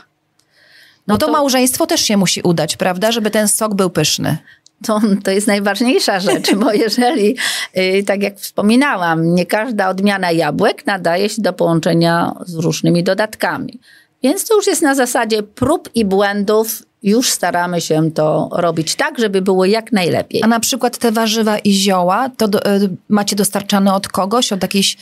No, 1.06 1.14
no 1.14 1.18
to, 1.18 1.26
to 1.26 1.32
małżeństwo 1.32 1.86
też 1.86 2.00
się 2.00 2.16
musi 2.16 2.42
udać, 2.42 2.76
prawda, 2.76 3.12
żeby 3.12 3.30
ten 3.30 3.48
sok 3.48 3.74
był 3.74 3.90
pyszny 3.90 4.38
to, 4.84 5.00
to 5.24 5.30
jest 5.30 5.46
najważniejsza 5.46 6.20
rzecz, 6.20 6.54
bo 6.54 6.72
jeżeli, 6.84 7.36
y, 7.76 8.04
tak 8.06 8.22
jak 8.22 8.38
wspominałam, 8.38 9.34
nie 9.34 9.46
każda 9.46 9.88
odmiana 9.88 10.32
jabłek 10.32 10.86
nadaje 10.86 11.28
się 11.28 11.42
do 11.42 11.52
połączenia 11.52 12.34
z 12.46 12.54
różnymi 12.54 13.04
dodatkami. 13.04 13.80
Więc 14.22 14.44
to 14.44 14.56
już 14.56 14.66
jest 14.66 14.82
na 14.82 14.94
zasadzie 14.94 15.42
prób 15.42 15.90
i 15.94 16.04
błędów. 16.04 16.82
Już 17.02 17.30
staramy 17.30 17.80
się 17.80 18.10
to 18.10 18.48
robić 18.52 18.94
tak, 18.94 19.18
żeby 19.18 19.42
było 19.42 19.64
jak 19.64 19.92
najlepiej. 19.92 20.42
A 20.44 20.46
na 20.46 20.60
przykład 20.60 20.98
te 20.98 21.12
warzywa 21.12 21.58
i 21.58 21.72
zioła, 21.72 22.30
to 22.36 22.48
do, 22.48 22.66
y, 22.66 22.90
macie 23.08 23.36
dostarczane 23.36 23.94
od 23.94 24.08
kogoś, 24.08 24.52
od 24.52 24.62
jakiejś 24.62 24.96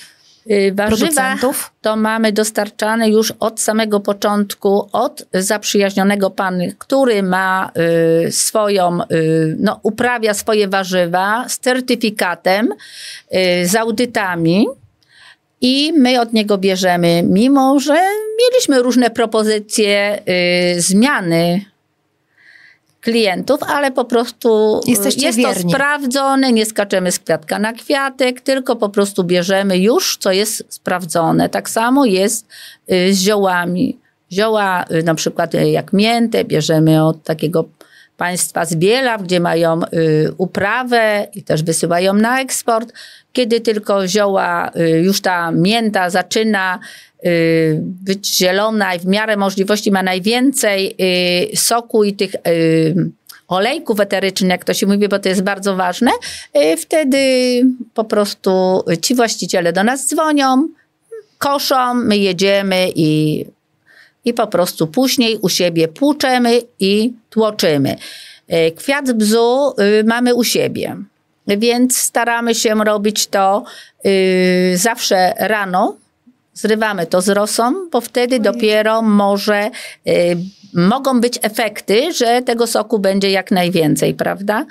warzywa 0.72 1.36
to 1.80 1.96
mamy 1.96 2.32
dostarczane 2.32 3.08
już 3.08 3.32
od 3.40 3.60
samego 3.60 4.00
początku 4.00 4.88
od 4.92 5.26
zaprzyjaźnionego 5.32 6.30
pana, 6.30 6.64
który 6.78 7.22
ma 7.22 7.70
y, 8.26 8.32
swoją, 8.32 8.98
y, 9.02 9.56
no, 9.60 9.80
uprawia 9.82 10.34
swoje 10.34 10.68
warzywa 10.68 11.48
z 11.48 11.58
certyfikatem, 11.58 12.68
y, 12.72 13.66
z 13.66 13.74
audytami. 13.74 14.66
I 15.60 15.92
my 15.92 16.20
od 16.20 16.32
niego 16.32 16.58
bierzemy, 16.58 17.22
mimo 17.22 17.80
że 17.80 18.00
mieliśmy 18.40 18.82
różne 18.82 19.10
propozycje 19.10 20.22
y, 20.76 20.80
zmiany 20.80 21.64
klientów, 23.06 23.60
ale 23.62 23.90
po 23.90 24.04
prostu 24.04 24.80
y, 24.86 24.90
Jesteście 24.90 25.26
jest 25.26 25.38
wierni. 25.38 25.62
to 25.62 25.70
sprawdzone, 25.70 26.52
nie 26.52 26.66
skaczemy 26.66 27.12
z 27.12 27.18
kwiatka 27.18 27.58
na 27.58 27.72
kwiatek, 27.72 28.40
tylko 28.40 28.76
po 28.76 28.88
prostu 28.88 29.24
bierzemy 29.24 29.78
już, 29.78 30.16
co 30.16 30.32
jest 30.32 30.64
sprawdzone. 30.68 31.48
Tak 31.48 31.70
samo 31.70 32.04
jest 32.04 32.46
y, 32.92 33.14
z 33.14 33.20
ziołami. 33.20 33.98
Zioła 34.32 34.84
y, 34.90 35.02
na 35.02 35.14
przykład 35.14 35.54
jak 35.54 35.92
miętę 35.92 36.44
bierzemy 36.44 37.04
od 37.04 37.22
takiego 37.22 37.64
państwa 38.16 38.64
z 38.64 38.74
Bielaw, 38.74 39.22
gdzie 39.22 39.40
mają 39.40 39.80
uprawę 40.38 41.26
i 41.34 41.42
też 41.42 41.62
wysyłają 41.62 42.14
na 42.14 42.40
eksport. 42.40 42.92
Kiedy 43.32 43.60
tylko 43.60 44.08
zioła, 44.08 44.70
już 45.02 45.20
ta 45.20 45.50
mięta 45.50 46.10
zaczyna 46.10 46.78
być 47.80 48.36
zielona 48.36 48.94
i 48.94 48.98
w 48.98 49.06
miarę 49.06 49.36
możliwości 49.36 49.92
ma 49.92 50.02
najwięcej 50.02 50.96
y, 51.52 51.56
soku 51.56 52.04
i 52.04 52.12
tych 52.12 52.34
y, 52.34 53.10
olejków 53.48 54.00
eterycznych, 54.00 54.50
jak 54.50 54.64
to 54.64 54.74
się 54.74 54.86
mówi, 54.86 55.08
bo 55.08 55.18
to 55.18 55.28
jest 55.28 55.42
bardzo 55.42 55.76
ważne, 55.76 56.10
wtedy 56.78 57.18
po 57.94 58.04
prostu 58.04 58.84
ci 59.02 59.14
właściciele 59.14 59.72
do 59.72 59.84
nas 59.84 60.06
dzwonią, 60.06 60.68
koszą, 61.38 61.94
my 61.94 62.18
jedziemy 62.18 62.90
i, 62.94 63.44
i 64.24 64.34
po 64.34 64.46
prostu 64.46 64.86
później 64.86 65.38
u 65.42 65.48
siebie 65.48 65.88
płuczemy 65.88 66.60
i 66.80 67.12
tłoczymy. 67.30 67.96
Kwiat 68.76 69.12
bzu 69.12 69.74
mamy 70.04 70.34
u 70.34 70.44
siebie, 70.44 70.96
więc 71.46 71.98
staramy 71.98 72.54
się 72.54 72.74
robić 72.84 73.26
to 73.26 73.64
zawsze 74.74 75.34
rano, 75.38 75.96
zrywamy 76.56 77.06
to 77.06 77.20
z 77.20 77.28
rosą, 77.28 77.88
bo 77.92 78.00
wtedy 78.00 78.40
dopiero 78.40 79.02
może 79.02 79.70
y, 80.08 80.36
mogą 80.74 81.20
być 81.20 81.38
efekty, 81.42 82.12
że 82.12 82.42
tego 82.42 82.66
soku 82.66 82.98
będzie 82.98 83.30
jak 83.30 83.50
najwięcej, 83.50 84.14
prawda? 84.14 84.66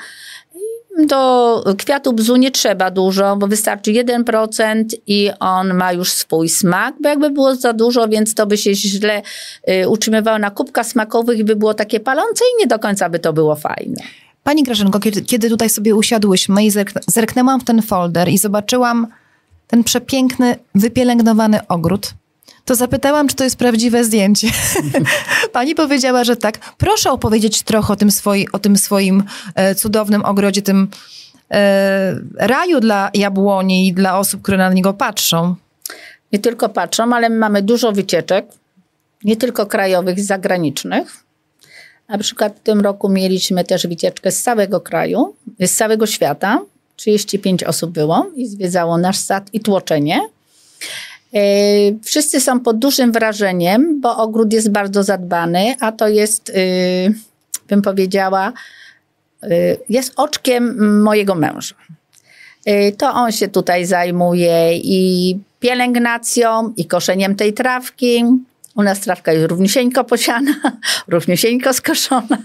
Do 1.08 1.64
kwiatu 1.78 2.14
bzu 2.14 2.36
nie 2.36 2.52
trzeba 2.52 2.92
dużo, 2.92 3.36
bo 3.36 3.48
wystarczy 3.48 3.92
1% 3.92 4.84
i 5.08 5.30
on 5.40 5.74
ma 5.74 5.94
już 5.94 6.12
swój 6.12 6.50
smak, 6.50 6.96
bo 7.02 7.10
jakby 7.10 7.30
było 7.30 7.56
za 7.56 7.74
dużo, 7.74 8.08
więc 8.08 8.36
to 8.36 8.48
by 8.48 8.58
się 8.58 8.76
źle 8.76 9.22
y, 9.70 9.90
utrzymywało 9.90 10.40
na 10.40 10.52
kubkach 10.52 10.86
smakowych 10.86 11.40
i 11.40 11.44
by 11.44 11.56
było 11.56 11.74
takie 11.74 12.00
palące 12.00 12.44
i 12.56 12.60
nie 12.60 12.68
do 12.68 12.80
końca 12.80 13.10
by 13.10 13.20
to 13.20 13.34
było 13.34 13.56
fajne. 13.56 14.02
Pani 14.44 14.64
Grażynko, 14.64 15.00
kiedy, 15.00 15.22
kiedy 15.22 15.50
tutaj 15.50 15.70
sobie 15.70 15.96
usiadłyśmy 15.96 16.66
i 16.66 16.72
zerk 16.72 16.92
zerknęłam 17.08 17.60
w 17.60 17.64
ten 17.64 17.82
folder 17.82 18.30
i 18.30 18.38
zobaczyłam 18.38 19.08
ten 19.68 19.84
przepiękny, 19.84 20.56
wypielęgnowany 20.76 21.68
ogród, 21.68 22.14
to 22.66 22.76
zapytałam, 22.76 23.28
czy 23.28 23.36
to 23.36 23.44
jest 23.44 23.56
prawdziwe 23.56 24.04
zdjęcie. 24.04 24.48
Pani 25.54 25.76
powiedziała, 25.76 26.24
że 26.24 26.36
tak. 26.36 26.76
Proszę 26.78 27.12
opowiedzieć 27.12 27.64
trochę 27.64 27.94
o 27.94 27.96
tym, 27.96 28.12
swoi, 28.12 28.48
o 28.52 28.60
tym 28.60 28.78
swoim 28.78 29.24
e, 29.56 29.76
cudownym 29.76 30.26
ogrodzie, 30.26 30.62
tym 30.62 30.88
e, 31.52 32.16
raju 32.38 32.80
dla 32.80 33.10
jabłoni 33.14 33.88
i 33.88 33.94
dla 33.94 34.20
osób, 34.20 34.42
które 34.42 34.58
na 34.58 34.74
niego 34.74 34.94
patrzą. 34.94 35.56
Nie 36.32 36.40
tylko 36.40 36.70
patrzą, 36.70 37.14
ale 37.14 37.30
mamy 37.30 37.62
dużo 37.62 37.92
wycieczek, 37.92 38.46
nie 39.24 39.36
tylko 39.36 39.66
krajowych, 39.66 40.20
zagranicznych. 40.20 41.24
Na 42.10 42.18
przykład 42.18 42.56
w 42.56 42.60
tym 42.60 42.82
roku 42.82 43.10
mieliśmy 43.10 43.64
też 43.64 43.88
wycieczkę 43.88 44.32
z 44.32 44.44
całego 44.44 44.82
kraju, 44.82 45.36
z 45.60 45.76
całego 45.76 46.06
świata. 46.06 46.62
35 46.96 47.64
osób 47.64 47.92
było 47.92 48.32
i 48.36 48.48
zwiedzało 48.48 48.98
nasz 48.98 49.18
sad 49.18 49.50
i 49.54 49.60
tłoczenie. 49.60 50.22
E, 51.34 51.40
wszyscy 52.04 52.42
są 52.42 52.60
pod 52.60 52.80
dużym 52.80 53.12
wrażeniem, 53.12 54.02
bo 54.02 54.18
ogród 54.18 54.54
jest 54.54 54.72
bardzo 54.72 55.04
zadbany, 55.04 55.76
a 55.80 55.92
to 55.92 56.08
jest, 56.08 56.50
y, 56.50 56.54
bym 57.68 57.82
powiedziała, 57.82 58.54
y, 59.44 59.78
jest 59.90 60.14
oczkiem 60.16 61.02
mojego 61.02 61.36
męża. 61.36 61.76
Y, 62.70 62.96
to 62.98 63.14
on 63.14 63.32
się 63.32 63.48
tutaj 63.48 63.86
zajmuje 63.86 64.78
i 64.78 65.40
pielęgnacją, 65.60 66.74
i 66.78 66.86
koszeniem 66.86 67.36
tej 67.36 67.54
trawki. 67.54 68.24
U 68.76 68.84
nas 68.84 69.00
trawka 69.00 69.34
jest 69.34 69.48
równiusieńko 69.48 70.04
posiana, 70.04 70.56
równiusieńko 71.08 71.74
skoszona. 71.74 72.38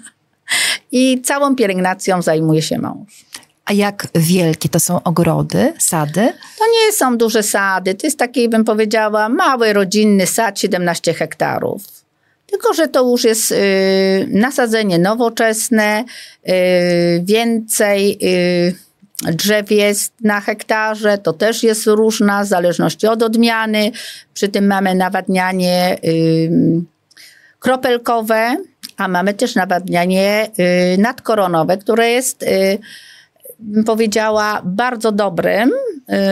I 0.93 1.21
całą 1.23 1.57
pielęgnacją 1.57 2.23
zajmuje 2.23 2.63
się 2.63 2.79
mąż. 2.79 3.25
A 3.71 3.73
jak 3.73 4.07
wielkie 4.15 4.69
to 4.69 4.81
są 4.81 5.03
ogrody, 5.03 5.73
sady? 5.79 6.33
To 6.59 6.65
nie 6.65 6.93
są 6.93 7.19
duże 7.19 7.43
sady. 7.43 7.95
To 7.95 8.07
jest 8.07 8.19
taki, 8.19 8.49
bym 8.49 8.65
powiedziała, 8.65 9.29
mały 9.29 9.73
rodzinny 9.73 10.27
sad, 10.27 10.61
17 10.61 11.15
hektarów. 11.15 11.83
Tylko, 12.47 12.75
że 12.75 12.89
to 12.89 13.11
już 13.11 13.25
jest 13.25 13.53
y, 13.53 14.29
nasadzenie 14.31 14.99
nowoczesne, 14.99 16.05
y, 16.49 16.53
więcej 17.25 18.19
y, 18.23 18.75
drzew 19.33 19.71
jest 19.71 20.13
na 20.21 20.41
hektarze, 20.41 21.19
to 21.19 21.33
też 21.33 21.63
jest 21.63 21.87
różna, 21.87 22.45
w 22.45 22.47
zależności 22.47 23.07
od 23.07 23.23
odmiany. 23.23 23.91
Przy 24.35 24.49
tym 24.49 24.67
mamy 24.67 24.95
nawadnianie 24.95 25.99
y, 26.05 26.51
kropelkowe, 27.59 28.57
a 28.97 29.09
mamy 29.09 29.35
też 29.35 29.55
nawadnianie 29.55 30.51
y, 30.95 30.99
nadkoronowe, 30.99 31.77
które 31.77 32.11
jest 32.11 32.43
y, 32.43 32.79
bym 33.61 33.85
powiedziała, 33.85 34.63
bardzo 34.65 35.13
dobrym, 35.13 35.71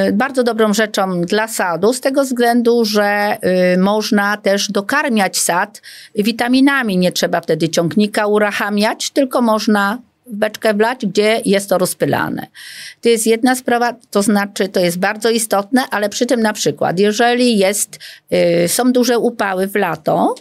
y, 0.09 0.13
bardzo 0.13 0.45
dobrą 0.45 0.75
rzeczą 0.75 1.21
dla 1.21 1.49
sadu, 1.49 1.93
z 1.93 2.01
tego 2.01 2.23
względu, 2.23 2.85
że 2.85 3.37
y, 3.75 3.79
można 3.79 4.37
też 4.37 4.71
dokarmiać 4.71 5.39
sad 5.39 5.83
witaminami. 6.15 6.99
Nie 6.99 7.13
trzeba 7.13 7.41
wtedy 7.41 7.69
ciągnika 7.69 8.27
uruchamiać, 8.27 9.11
tylko 9.11 9.43
można 9.43 9.99
beczkę 10.31 10.75
wlać, 10.75 11.07
gdzie 11.07 11.41
jest 11.45 11.69
to 11.69 11.79
rozpylane. 11.79 12.47
To 13.01 13.09
jest 13.09 13.27
jedna 13.27 13.55
sprawa, 13.55 13.95
to 14.11 14.23
znaczy 14.23 14.69
to 14.69 14.81
jest 14.81 14.99
bardzo 14.99 15.31
istotne, 15.31 15.83
ale 15.91 16.09
przy 16.09 16.27
tym 16.27 16.41
na 16.41 16.53
przykład, 16.53 16.99
jeżeli 16.99 17.59
jest, 17.59 17.99
y, 18.65 18.69
są 18.69 18.93
duże 18.93 19.19
upały 19.19 19.67
w 19.67 19.77
lato, 19.77 20.35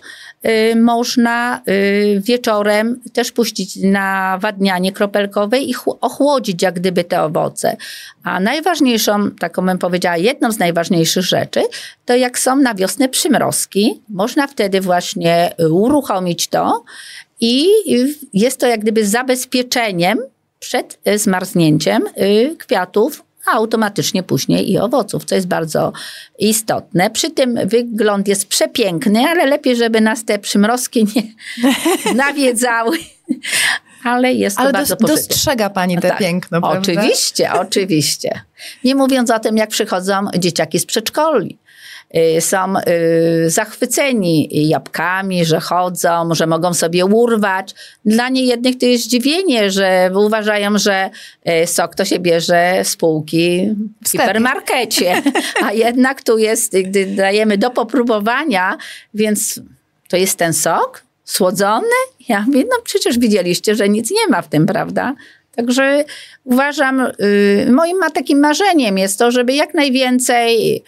Y, 0.46 0.76
można 0.76 1.62
y, 1.68 2.22
wieczorem 2.26 3.02
też 3.14 3.32
puścić 3.32 3.76
na 3.76 4.38
wadnianie 4.42 4.92
kropelkowe 4.92 5.60
i 5.60 5.74
ochłodzić 6.02 6.62
jak 6.62 6.76
gdyby 6.76 7.04
te 7.04 7.24
owoce. 7.24 7.78
A 8.24 8.40
najważniejszą, 8.40 9.32
taką 9.32 9.66
bym 9.66 9.78
powiedziała, 9.78 10.18
jedną 10.18 10.52
z 10.52 10.60
najważniejszych 10.60 11.24
rzeczy, 11.24 11.64
to 12.06 12.16
jak 12.16 12.40
są 12.40 12.56
na 12.56 12.76
wiosnę 12.76 13.10
przymrozki, 13.10 14.02
można 14.10 14.48
wtedy 14.48 14.82
właśnie 14.82 15.54
uruchomić 15.70 16.48
to 16.48 16.84
i 17.40 17.68
jest 18.34 18.60
to 18.60 18.68
jak 18.68 18.80
gdyby 18.80 19.06
zabezpieczeniem 19.06 20.20
przed 20.60 21.00
zmarznięciem 21.16 22.04
y, 22.08 22.56
kwiatów 22.60 23.24
a 23.48 23.52
automatycznie 23.52 24.24
później 24.24 24.72
i 24.72 24.80
owoców, 24.80 25.26
co 25.26 25.36
jest 25.36 25.48
bardzo 25.48 25.94
istotne. 26.40 27.10
Przy 27.10 27.32
tym 27.32 27.60
wygląd 27.66 28.28
jest 28.28 28.48
przepiękny, 28.48 29.20
ale 29.20 29.46
lepiej, 29.46 29.76
żeby 29.76 30.02
nas 30.02 30.26
te 30.26 30.40
przymrozki 30.40 31.08
nie 31.16 31.24
nawiedzały. 32.26 32.98
Ale 34.04 34.34
jest 34.34 34.58
to 34.58 34.64
ale 34.64 34.72
bardzo 34.72 34.96
dos, 34.96 35.10
dostrzega 35.10 35.70
Pani 35.70 35.96
te 35.96 36.10
tak, 36.10 36.18
piękno, 36.18 36.62
prawda? 36.62 36.80
Oczywiście, 36.80 37.52
oczywiście. 37.54 38.42
Nie 38.84 38.96
mówiąc 38.96 39.32
o 39.32 39.40
tym, 39.40 39.58
jak 39.58 39.70
przychodzą 39.70 40.26
dzieciaki 40.38 40.80
z 40.80 40.86
przedszkoli. 40.86 41.58
Y, 42.16 42.42
są 42.42 42.74
y, 42.78 43.50
zachwyceni 43.50 44.50
jabłkami, 44.68 45.46
że 45.46 45.60
chodzą, 45.60 46.30
że 46.32 46.48
mogą 46.48 46.74
sobie 46.74 47.06
urwać. 47.06 47.76
Dla 48.06 48.30
niejednych 48.30 48.78
to 48.78 48.86
jest 48.86 49.04
zdziwienie, 49.04 49.72
że 49.72 50.12
uważają, 50.16 50.78
że 50.78 51.10
y, 51.64 51.68
sok 51.68 51.96
to 51.96 52.06
się 52.06 52.20
bierze 52.20 52.80
z 52.84 52.96
półki 52.96 53.76
w 54.06 54.10
hipermarkecie, 54.10 55.22
a 55.66 55.74
jednak 55.74 56.24
tu 56.24 56.38
jest, 56.38 56.78
gdy 56.84 57.06
dajemy 57.06 57.58
do 57.58 57.70
popróbowania, 57.70 58.78
więc 59.14 59.62
to 60.10 60.18
jest 60.18 60.38
ten 60.38 60.54
sok 60.54 61.04
słodzony? 61.26 61.88
Ja 62.30 62.42
mówię, 62.48 62.64
no 62.70 62.78
przecież 62.84 63.20
widzieliście, 63.20 63.76
że 63.76 63.90
nic 63.90 64.12
nie 64.12 64.28
ma 64.30 64.42
w 64.42 64.48
tym, 64.48 64.66
prawda? 64.66 65.16
Także 65.56 66.06
uważam, 66.44 67.08
moim 67.72 67.98
takim 68.14 68.40
marzeniem 68.40 68.98
jest 68.98 69.20
to, 69.20 69.32
żeby 69.32 69.54
jak 69.54 69.74
najwięcej 69.74 70.84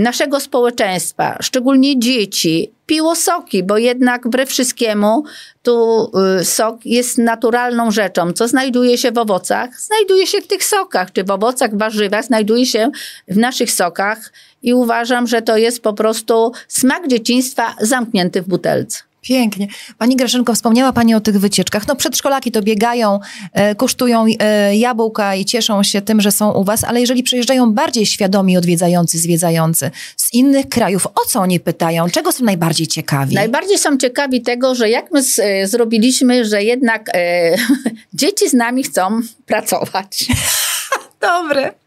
naszego 0.00 0.40
społeczeństwa, 0.40 1.38
szczególnie 1.40 1.98
dzieci, 1.98 2.72
piło 2.86 3.16
soki, 3.16 3.62
bo 3.62 3.78
jednak 3.78 4.26
wbrew 4.26 4.48
wszystkiemu 4.48 5.24
tu 5.62 6.10
y, 6.40 6.44
sok 6.44 6.76
jest 6.84 7.18
naturalną 7.18 7.90
rzeczą. 7.90 8.32
Co 8.32 8.48
znajduje 8.48 8.98
się 8.98 9.12
w 9.12 9.18
owocach? 9.18 9.80
Znajduje 9.80 10.26
się 10.26 10.40
w 10.40 10.46
tych 10.46 10.64
sokach, 10.64 11.12
czy 11.12 11.24
w 11.24 11.30
owocach, 11.30 11.78
warzywach, 11.78 12.24
znajduje 12.24 12.66
się 12.66 12.90
w 13.28 13.36
naszych 13.36 13.72
sokach 13.72 14.32
i 14.62 14.74
uważam, 14.74 15.26
że 15.26 15.42
to 15.42 15.56
jest 15.56 15.82
po 15.82 15.92
prostu 15.92 16.52
smak 16.68 17.08
dzieciństwa 17.08 17.74
zamknięty 17.80 18.42
w 18.42 18.48
butelce. 18.48 18.98
Pięknie. 19.26 19.66
Pani 19.98 20.16
Graszynko, 20.16 20.54
wspomniała 20.54 20.92
Pani 20.92 21.14
o 21.14 21.20
tych 21.20 21.40
wycieczkach. 21.40 21.88
No 21.88 21.96
przedszkolaki 21.96 22.52
to 22.52 22.62
biegają, 22.62 23.20
e, 23.52 23.74
kosztują 23.74 24.24
e, 24.38 24.76
jabłka 24.76 25.34
i 25.34 25.44
cieszą 25.44 25.82
się 25.82 26.02
tym, 26.02 26.20
że 26.20 26.32
są 26.32 26.52
u 26.52 26.64
Was, 26.64 26.84
ale 26.84 27.00
jeżeli 27.00 27.22
przyjeżdżają 27.22 27.72
bardziej 27.72 28.06
świadomi 28.06 28.56
odwiedzający, 28.56 29.18
zwiedzający 29.18 29.90
z 30.16 30.34
innych 30.34 30.68
krajów, 30.68 31.06
o 31.06 31.24
co 31.28 31.40
oni 31.40 31.60
pytają? 31.60 32.10
Czego 32.10 32.32
są 32.32 32.44
najbardziej 32.44 32.86
ciekawi? 32.86 33.34
Najbardziej 33.34 33.78
są 33.78 33.98
ciekawi 33.98 34.42
tego, 34.42 34.74
że 34.74 34.90
jak 34.90 35.12
my 35.12 35.22
z, 35.22 35.38
e, 35.38 35.66
zrobiliśmy, 35.66 36.44
że 36.44 36.62
jednak 36.62 37.10
e, 37.14 37.56
dzieci 38.14 38.48
z 38.48 38.52
nami 38.52 38.82
chcą 38.82 39.20
pracować. 39.46 40.26
Dobre. 41.20 41.85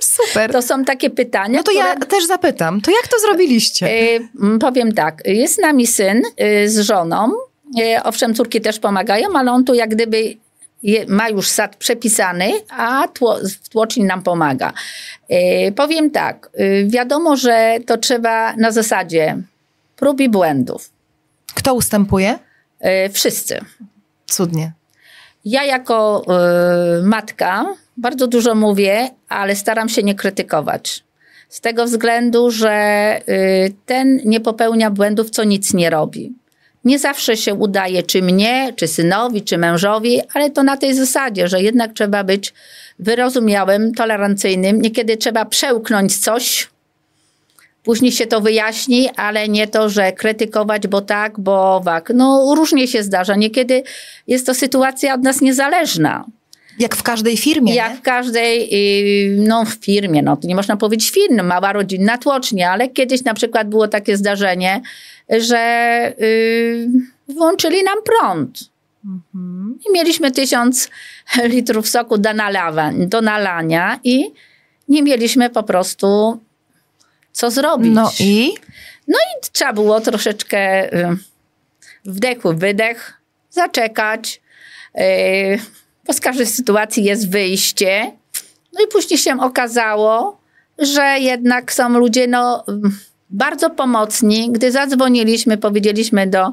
Super. 0.00 0.52
To 0.52 0.62
są 0.62 0.84
takie 0.84 1.10
pytania. 1.10 1.58
No 1.58 1.62
to 1.62 1.70
które... 1.70 1.88
ja 1.88 1.96
też 1.96 2.26
zapytam, 2.26 2.80
to 2.80 2.90
jak 2.90 3.08
to 3.08 3.18
zrobiliście? 3.18 3.86
Y, 3.86 4.28
powiem 4.60 4.92
tak, 4.92 5.22
jest 5.24 5.54
z 5.54 5.58
nami 5.58 5.86
syn 5.86 6.22
y, 6.40 6.70
z 6.70 6.78
żoną. 6.78 7.32
Y, 7.80 8.02
owszem, 8.02 8.34
córki 8.34 8.60
też 8.60 8.78
pomagają, 8.78 9.28
ale 9.34 9.52
on 9.52 9.64
tu 9.64 9.74
jak 9.74 9.90
gdyby 9.90 10.36
je, 10.82 11.06
ma 11.06 11.28
już 11.28 11.48
sad 11.48 11.76
przepisany, 11.76 12.52
a 12.68 13.08
tło, 13.08 13.38
nam 13.96 14.22
pomaga. 14.22 14.72
powiem 15.76 16.10
tak, 16.10 16.50
wiadomo, 16.86 17.36
że 17.36 17.78
to 17.86 17.96
trzeba 17.96 18.56
na 18.56 18.70
zasadzie 18.70 19.36
prób 19.96 20.20
i 20.20 20.28
błędów. 20.28 20.90
Kto 21.54 21.74
ustępuje? 21.74 22.38
wszyscy. 23.12 23.60
Cudnie. 24.26 24.72
Ja 25.44 25.64
jako 25.64 26.22
matka 27.02 27.66
bardzo 27.96 28.26
dużo 28.26 28.54
mówię, 28.54 29.10
ale 29.28 29.56
staram 29.56 29.88
się 29.88 30.02
nie 30.02 30.14
krytykować. 30.14 31.04
Z 31.48 31.60
tego 31.60 31.84
względu, 31.84 32.50
że 32.50 33.20
y, 33.28 33.72
ten 33.86 34.20
nie 34.24 34.40
popełnia 34.40 34.90
błędów, 34.90 35.30
co 35.30 35.44
nic 35.44 35.74
nie 35.74 35.90
robi. 35.90 36.32
Nie 36.84 36.98
zawsze 36.98 37.36
się 37.36 37.54
udaje, 37.54 38.02
czy 38.02 38.22
mnie, 38.22 38.72
czy 38.76 38.88
synowi, 38.88 39.42
czy 39.42 39.58
mężowi, 39.58 40.20
ale 40.34 40.50
to 40.50 40.62
na 40.62 40.76
tej 40.76 40.94
zasadzie, 40.94 41.48
że 41.48 41.62
jednak 41.62 41.92
trzeba 41.92 42.24
być 42.24 42.54
wyrozumiałym, 42.98 43.94
tolerancyjnym. 43.94 44.82
Niekiedy 44.82 45.16
trzeba 45.16 45.44
przełknąć 45.44 46.18
coś, 46.18 46.68
Później 47.82 48.12
się 48.12 48.26
to 48.26 48.40
wyjaśni, 48.40 49.08
ale 49.16 49.48
nie 49.48 49.66
to, 49.66 49.88
że 49.88 50.12
krytykować, 50.12 50.86
bo 50.86 51.00
tak, 51.00 51.40
bo 51.40 51.80
wak. 51.80 52.12
No 52.14 52.54
różnie 52.56 52.88
się 52.88 53.02
zdarza. 53.02 53.36
Niekiedy 53.36 53.82
jest 54.26 54.46
to 54.46 54.54
sytuacja 54.54 55.14
od 55.14 55.22
nas 55.22 55.40
niezależna. 55.40 56.24
Jak 56.78 56.96
w 56.96 57.02
każdej 57.02 57.36
firmie. 57.36 57.74
Jak 57.74 57.92
nie? 57.92 57.98
w 57.98 58.02
każdej, 58.02 58.68
y, 58.72 59.36
no 59.40 59.64
w 59.64 59.74
firmie, 59.74 60.22
no 60.22 60.36
to 60.36 60.48
nie 60.48 60.54
można 60.54 60.76
powiedzieć 60.76 61.10
firmy, 61.10 61.42
mała 61.42 61.72
rodzinna 61.72 62.18
tłocznia, 62.18 62.70
ale 62.70 62.88
kiedyś 62.88 63.24
na 63.24 63.34
przykład 63.34 63.68
było 63.68 63.88
takie 63.88 64.16
zdarzenie, 64.16 64.80
że 65.28 66.12
y, 66.20 66.88
włączyli 67.28 67.82
nam 67.82 67.98
prąd. 68.04 68.70
Mhm. 69.04 69.78
I 69.88 69.92
mieliśmy 69.92 70.30
tysiąc 70.30 70.90
litrów 71.44 71.88
soku 71.88 72.18
do, 72.18 72.34
nalawa, 72.34 72.90
do 72.94 73.20
nalania 73.20 74.00
i 74.04 74.24
nie 74.88 75.02
mieliśmy 75.02 75.50
po 75.50 75.62
prostu 75.62 76.38
co 77.32 77.50
zrobić. 77.50 77.94
No 77.94 78.10
i? 78.20 78.54
Trzeba 79.52 79.72
było 79.72 80.00
troszeczkę 80.00 80.90
wdechu, 82.04 82.54
wydech, 82.54 83.20
zaczekać. 83.50 84.40
y, 85.00 85.58
Bo 86.06 86.12
z 86.12 86.20
każdej 86.20 86.46
sytuacji 86.46 87.04
jest 87.04 87.30
wyjście. 87.30 88.12
No 88.72 88.84
i 88.84 88.88
później 88.88 89.18
się 89.18 89.40
okazało, 89.40 90.40
że 90.78 91.02
jednak 91.20 91.72
są 91.72 91.88
ludzie 91.88 92.26
no, 92.26 92.64
bardzo 93.30 93.70
pomocni. 93.70 94.52
Gdy 94.52 94.72
zadzwoniliśmy, 94.72 95.58
powiedzieliśmy 95.58 96.26
do 96.26 96.52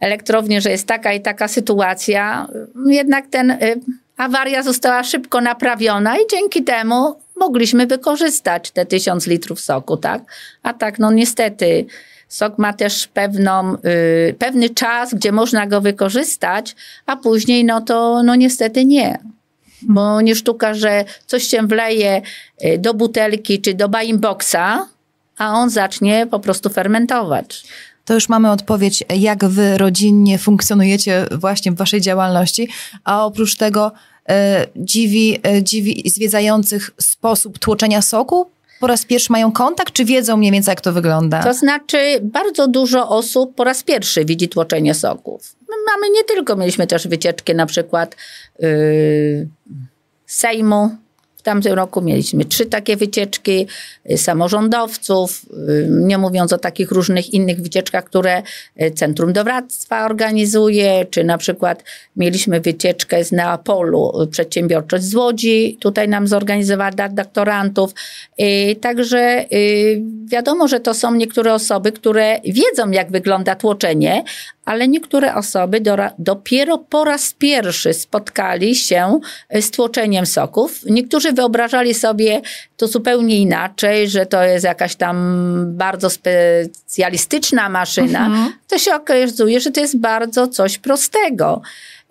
elektrowni, 0.00 0.60
że 0.60 0.70
jest 0.70 0.86
taka 0.86 1.12
i 1.12 1.20
taka 1.20 1.48
sytuacja, 1.48 2.46
jednak 2.86 3.26
ten 3.26 3.50
y, 3.50 3.80
awaria 4.16 4.62
została 4.62 5.04
szybko 5.04 5.40
naprawiona 5.40 6.16
i 6.16 6.20
dzięki 6.30 6.64
temu 6.64 7.20
mogliśmy 7.40 7.86
wykorzystać 7.86 8.70
te 8.70 8.86
tysiąc 8.86 9.26
litrów 9.26 9.60
soku, 9.60 9.96
tak? 9.96 10.22
A 10.62 10.74
tak, 10.74 10.98
no 10.98 11.12
niestety, 11.12 11.86
sok 12.28 12.58
ma 12.58 12.72
też 12.72 13.06
pewną, 13.06 13.74
y, 13.74 14.34
pewny 14.38 14.70
czas, 14.70 15.14
gdzie 15.14 15.32
można 15.32 15.66
go 15.66 15.80
wykorzystać, 15.80 16.76
a 17.06 17.16
później, 17.16 17.64
no 17.64 17.80
to 17.80 18.22
no 18.22 18.34
niestety 18.34 18.84
nie. 18.84 19.18
Bo 19.82 20.20
nie 20.20 20.34
sztuka, 20.34 20.74
że 20.74 21.04
coś 21.26 21.42
się 21.42 21.66
wleje 21.66 22.22
y, 22.64 22.78
do 22.78 22.94
butelki 22.94 23.60
czy 23.60 23.74
do 23.74 23.88
boxa, 24.14 24.86
a 25.38 25.52
on 25.52 25.70
zacznie 25.70 26.26
po 26.30 26.40
prostu 26.40 26.68
fermentować. 26.68 27.64
To 28.04 28.14
już 28.14 28.28
mamy 28.28 28.50
odpowiedź, 28.50 29.04
jak 29.16 29.44
wy 29.44 29.78
rodzinnie 29.78 30.38
funkcjonujecie 30.38 31.26
właśnie 31.30 31.72
w 31.72 31.76
waszej 31.76 32.00
działalności, 32.00 32.68
a 33.04 33.24
oprócz 33.24 33.56
tego 33.56 33.92
dziwi, 34.76 35.40
e, 35.46 35.62
dziwi 35.62 36.10
zwiedzających 36.10 36.90
sposób 37.00 37.58
tłoczenia 37.58 38.02
soku? 38.02 38.50
Po 38.80 38.86
raz 38.86 39.04
pierwszy 39.04 39.32
mają 39.32 39.52
kontakt, 39.52 39.92
czy 39.92 40.04
wiedzą 40.04 40.36
mniej 40.36 40.52
więcej, 40.52 40.72
jak 40.72 40.80
to 40.80 40.92
wygląda? 40.92 41.42
To 41.42 41.54
znaczy, 41.54 41.98
bardzo 42.22 42.68
dużo 42.68 43.08
osób 43.08 43.54
po 43.54 43.64
raz 43.64 43.82
pierwszy 43.82 44.24
widzi 44.24 44.48
tłoczenie 44.48 44.94
soków. 44.94 45.56
My 45.68 45.74
mamy 45.86 46.10
nie 46.10 46.24
tylko, 46.24 46.56
mieliśmy 46.56 46.86
też 46.86 47.08
wycieczki 47.08 47.54
na 47.54 47.66
przykład 47.66 48.16
yy, 48.58 49.48
Sejmu. 50.26 50.90
W 51.40 51.42
tamtym 51.42 51.72
roku 51.72 52.02
mieliśmy 52.02 52.44
trzy 52.44 52.66
takie 52.66 52.96
wycieczki 52.96 53.66
y, 54.10 54.18
samorządowców, 54.18 55.42
y, 55.68 55.86
nie 55.90 56.18
mówiąc 56.18 56.52
o 56.52 56.58
takich 56.58 56.90
różnych 56.90 57.34
innych 57.34 57.60
wycieczkach, 57.60 58.04
które 58.04 58.42
y, 58.82 58.90
Centrum 58.90 59.32
Dowractwa 59.32 60.06
organizuje, 60.06 61.06
czy 61.10 61.24
na 61.24 61.38
przykład 61.38 61.84
mieliśmy 62.16 62.60
wycieczkę 62.60 63.24
z 63.24 63.32
Neapolu, 63.32 64.12
przedsiębiorczość 64.30 65.04
z 65.04 65.14
Łodzi, 65.14 65.78
tutaj 65.80 66.08
nam 66.08 66.26
zorganizowała 66.26 66.90
dla 66.90 67.08
doktorantów. 67.08 67.94
Także 68.80 69.44
wiadomo, 70.26 70.68
że 70.68 70.80
to 70.80 70.94
są 70.94 71.14
niektóre 71.14 71.54
osoby, 71.54 71.92
które 71.92 72.40
wiedzą, 72.44 72.90
jak 72.90 73.10
wygląda 73.10 73.54
tłoczenie, 73.54 74.24
ale 74.64 74.88
niektóre 74.88 75.34
osoby 75.34 75.80
dora- 75.80 76.12
dopiero 76.18 76.78
po 76.78 77.04
raz 77.04 77.34
pierwszy 77.38 77.94
spotkali 77.94 78.74
się 78.74 79.20
z 79.60 79.70
tłoczeniem 79.70 80.26
soków. 80.26 80.80
Niektórzy 80.90 81.32
wyobrażali 81.32 81.94
sobie 81.94 82.40
to 82.76 82.86
zupełnie 82.86 83.38
inaczej, 83.38 84.08
że 84.08 84.26
to 84.26 84.42
jest 84.42 84.64
jakaś 84.64 84.96
tam 84.96 85.16
bardzo 85.66 86.10
specjalistyczna 86.10 87.68
maszyna. 87.68 88.26
Mhm. 88.26 88.52
To 88.68 88.78
się 88.78 88.94
okazuje, 88.94 89.60
że 89.60 89.70
to 89.70 89.80
jest 89.80 89.98
bardzo 89.98 90.48
coś 90.48 90.78
prostego. 90.78 91.62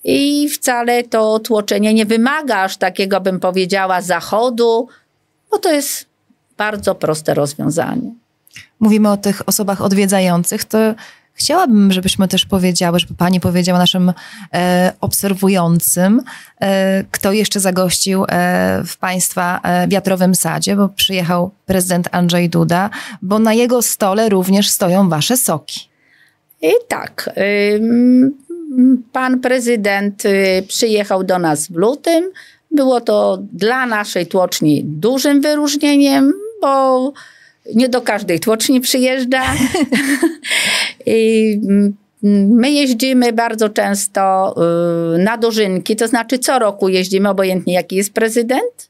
I 0.04 0.50
wcale 0.50 1.04
to 1.04 1.40
tłoczenie 1.40 1.94
nie 1.94 2.06
wymaga 2.06 2.58
aż 2.58 2.78
takiego, 2.78 3.22
bym 3.22 3.40
powiedziała, 3.40 4.02
zachodu, 4.02 4.88
bo 5.52 5.58
to 5.58 5.72
jest 5.72 6.06
bardzo 6.58 6.96
proste 6.96 7.34
rozwiązanie. 7.34 8.12
Mówimy 8.80 9.12
o 9.12 9.18
tych 9.18 9.50
osobach 9.50 9.82
odwiedzających, 9.82 10.66
to 10.66 10.78
chciałabym, 11.40 11.92
żebyśmy 11.92 12.28
też 12.28 12.46
powiedziały, 12.46 13.00
żeby 13.00 13.14
pani 13.14 13.40
powiedziała 13.40 13.80
naszym 13.80 14.14
e, 14.54 14.94
obserwującym, 15.02 16.22
e, 16.62 17.04
kto 17.12 17.32
jeszcze 17.32 17.60
zagościł 17.60 18.26
e, 18.30 18.84
w 18.86 18.98
państwa 18.98 19.60
e, 19.64 19.88
wiatrowym 19.88 20.36
sadzie, 20.36 20.76
bo 20.76 20.90
przyjechał 20.90 21.52
prezydent 21.66 22.08
Andrzej 22.12 22.50
Duda, 22.50 22.90
bo 23.22 23.40
na 23.40 23.54
jego 23.54 23.82
stole 23.82 24.30
również 24.30 24.70
stoją 24.70 25.10
wasze 25.10 25.38
soki. 25.38 25.90
I 26.62 26.72
tak, 26.88 27.30
pan 29.12 29.40
prezydent 29.40 30.26
y, 30.26 30.64
przyjechał 30.68 31.24
do 31.24 31.40
nas 31.40 31.68
w 31.68 31.76
lutym. 31.76 32.24
Było 32.72 33.02
to 33.02 33.40
dla 33.54 33.86
naszej 33.86 34.28
tłoczni 34.28 34.84
dużym 34.84 35.42
wyróżnieniem, 35.42 36.34
bo 36.62 37.14
nie 37.76 37.90
do 37.90 38.02
każdej 38.02 38.40
tłoczni 38.40 38.82
przyjeżdża. 38.82 39.44
I, 41.06 41.60
mm, 41.64 41.94
My 42.50 42.72
jeździmy 42.72 43.34
bardzo 43.34 43.70
często 43.70 44.56
y, 45.16 45.18
na 45.18 45.38
dożynki, 45.38 45.96
to 45.96 46.08
znaczy 46.08 46.40
co 46.40 46.60
roku 46.60 46.90
jeździmy, 46.90 47.30
obojętnie 47.30 47.74
jaki 47.74 47.96
jest 47.96 48.14
prezydent. 48.14 48.90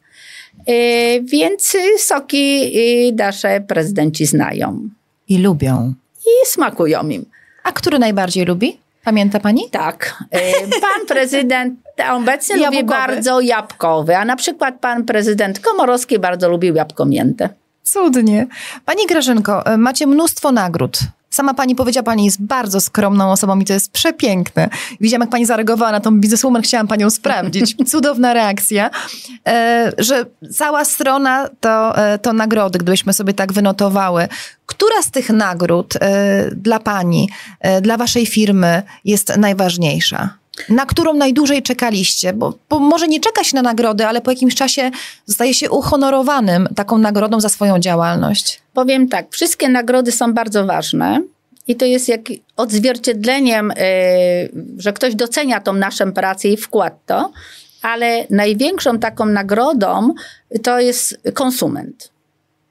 Y, 0.70 1.22
Więc 1.24 1.78
soki 1.98 2.72
nasze 3.18 3.62
prezydenci 3.68 4.26
znają 4.26 4.90
I 5.28 5.38
lubią. 5.38 5.94
i 6.26 6.48
smakują 6.48 7.10
im. 7.10 7.26
A 7.64 7.72
który 7.72 8.00
najbardziej 8.00 8.46
lubi? 8.46 8.78
Pamięta 9.04 9.40
pani? 9.40 9.62
Tak. 9.72 10.24
Y, 10.36 10.70
Pan 10.82 11.06
prezydent 11.08 11.80
obecnie 12.12 12.66
lubi 12.66 12.84
bardzo 12.84 13.42
jabłkowy, 13.42 14.16
a 14.18 14.26
na 14.26 14.36
przykład 14.36 14.80
pan 14.80 15.06
prezydent 15.06 15.60
Komorowski 15.60 16.20
bardzo 16.20 16.50
lubił 16.50 16.76
jabłko 16.76 17.06
mięte. 17.06 17.50
Cudnie. 17.84 18.48
Pani 18.86 19.02
Grażynko, 19.10 19.64
macie 19.78 20.08
mnóstwo 20.08 20.52
nagród. 20.52 21.00
Sama 21.30 21.54
pani 21.54 21.76
powiedziała, 21.76 22.04
pani 22.04 22.26
jest 22.26 22.42
bardzo 22.42 22.82
skromną 22.82 23.32
osobą 23.32 23.60
i 23.60 23.66
to 23.66 23.74
jest 23.74 23.92
przepiękne. 23.92 24.70
Widziałam, 25.02 25.22
jak 25.22 25.30
pani 25.30 25.46
zareagowała 25.46 25.92
na 25.92 26.00
tą 26.00 26.20
bizneswoman, 26.20 26.62
chciałam 26.62 26.88
panią 26.88 27.10
sprawdzić. 27.10 27.76
Cudowna 27.92 28.34
reakcja, 28.34 28.90
e, 29.48 29.92
że 29.98 30.26
cała 30.54 30.86
strona 30.86 31.50
to, 31.60 31.98
e, 31.98 32.20
to 32.20 32.34
nagrody, 32.34 32.80
gdybyśmy 32.80 33.14
sobie 33.14 33.34
tak 33.34 33.54
wynotowały. 33.54 34.28
Która 34.66 35.02
z 35.02 35.12
tych 35.12 35.30
nagród 35.30 35.94
e, 35.96 36.50
dla 36.56 36.80
pani, 36.80 37.30
dla 37.82 37.98
waszej 37.98 38.26
firmy 38.26 38.84
jest 39.06 39.38
najważniejsza? 39.38 40.40
Na 40.70 40.86
którą 40.86 41.14
najdłużej 41.14 41.64
czekaliście? 41.64 42.34
Bo, 42.34 42.54
bo 42.70 42.80
może 42.80 43.08
nie 43.08 43.20
czeka 43.20 43.44
się 43.44 43.56
na 43.56 43.62
nagrody, 43.62 44.06
ale 44.06 44.22
po 44.22 44.32
jakimś 44.32 44.56
czasie 44.56 44.92
zostaje 45.26 45.54
się 45.54 45.70
uhonorowanym 45.70 46.68
taką 46.76 46.98
nagrodą 46.98 47.40
za 47.40 47.50
swoją 47.50 47.80
działalność. 47.80 48.62
Powiem 48.74 49.08
tak, 49.08 49.28
wszystkie 49.32 49.70
nagrody 49.70 50.12
są 50.12 50.34
bardzo 50.34 50.66
ważne 50.66 51.22
i 51.68 51.76
to 51.76 51.86
jest 51.86 52.10
jak 52.10 52.22
odzwierciedleniem, 52.58 53.72
y, 53.72 53.76
że 54.78 54.94
ktoś 54.94 55.16
docenia 55.16 55.60
tą 55.60 55.74
naszą 55.74 56.12
pracę 56.12 56.48
i 56.48 56.58
wkład 56.58 56.94
to, 57.06 57.32
ale 57.82 58.26
największą 58.30 59.00
taką 59.00 59.26
nagrodą 59.26 60.14
to 60.64 60.80
jest 60.80 61.22
konsument. 61.34 62.12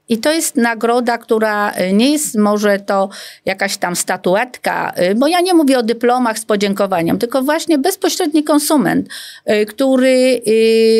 I 0.09 0.17
to 0.17 0.31
jest 0.31 0.55
nagroda, 0.55 1.17
która 1.17 1.71
y, 1.71 1.93
nie 1.93 2.11
jest 2.11 2.37
może 2.37 2.79
to 2.79 3.09
jakaś 3.45 3.77
tam 3.77 3.95
statuetka, 3.95 4.93
y, 5.11 5.15
bo 5.15 5.27
ja 5.27 5.41
nie 5.41 5.53
mówię 5.53 5.79
o 5.79 5.83
dyplomach 5.83 6.39
z 6.39 6.45
podziękowaniem, 6.45 7.17
tylko 7.17 7.41
właśnie 7.41 7.77
bezpośredni 7.77 8.43
konsument, 8.43 9.07
y, 9.51 9.65
który 9.65 10.41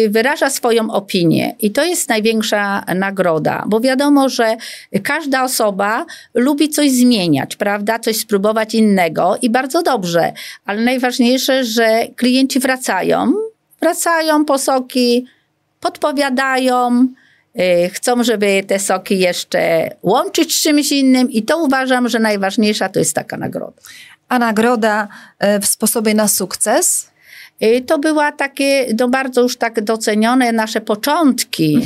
wyraża 0.09 0.49
swoją 0.49 0.91
opinię. 0.91 1.55
I 1.59 1.71
to 1.71 1.85
jest 1.85 2.09
największa 2.09 2.83
nagroda, 2.95 3.63
bo 3.67 3.79
wiadomo, 3.79 4.29
że 4.29 4.57
każda 5.03 5.43
osoba 5.43 6.05
lubi 6.33 6.69
coś 6.69 6.91
zmieniać, 6.91 7.55
prawda? 7.55 7.99
Coś 7.99 8.17
spróbować 8.17 8.75
innego 8.75 9.37
i 9.41 9.49
bardzo 9.49 9.83
dobrze, 9.83 10.33
ale 10.65 10.81
najważniejsze, 10.81 11.63
że 11.63 12.07
klienci 12.15 12.59
wracają, 12.59 13.33
wracają 13.81 14.45
po 14.45 14.57
soki, 14.57 15.25
podpowiadają, 15.79 17.07
chcą, 17.93 18.23
żeby 18.23 18.63
te 18.67 18.79
soki 18.79 19.19
jeszcze 19.19 19.89
łączyć 20.03 20.55
z 20.55 20.61
czymś 20.63 20.91
innym 20.91 21.31
i 21.31 21.43
to 21.43 21.57
uważam, 21.63 22.09
że 22.09 22.19
najważniejsza 22.19 22.89
to 22.89 22.99
jest 22.99 23.15
taka 23.15 23.37
nagroda. 23.37 23.81
A 24.29 24.39
nagroda 24.39 25.07
e, 25.39 25.59
w 25.59 25.65
sposobie 25.65 26.13
na 26.13 26.27
sukces? 26.27 27.09
Y, 27.63 27.81
To 27.87 27.99
była 27.99 28.31
takie, 28.31 28.85
no 28.99 29.09
bardzo 29.09 29.41
już 29.41 29.57
tak 29.57 29.81
docenione 29.81 30.51
nasze 30.51 30.81
początki. 30.81 31.77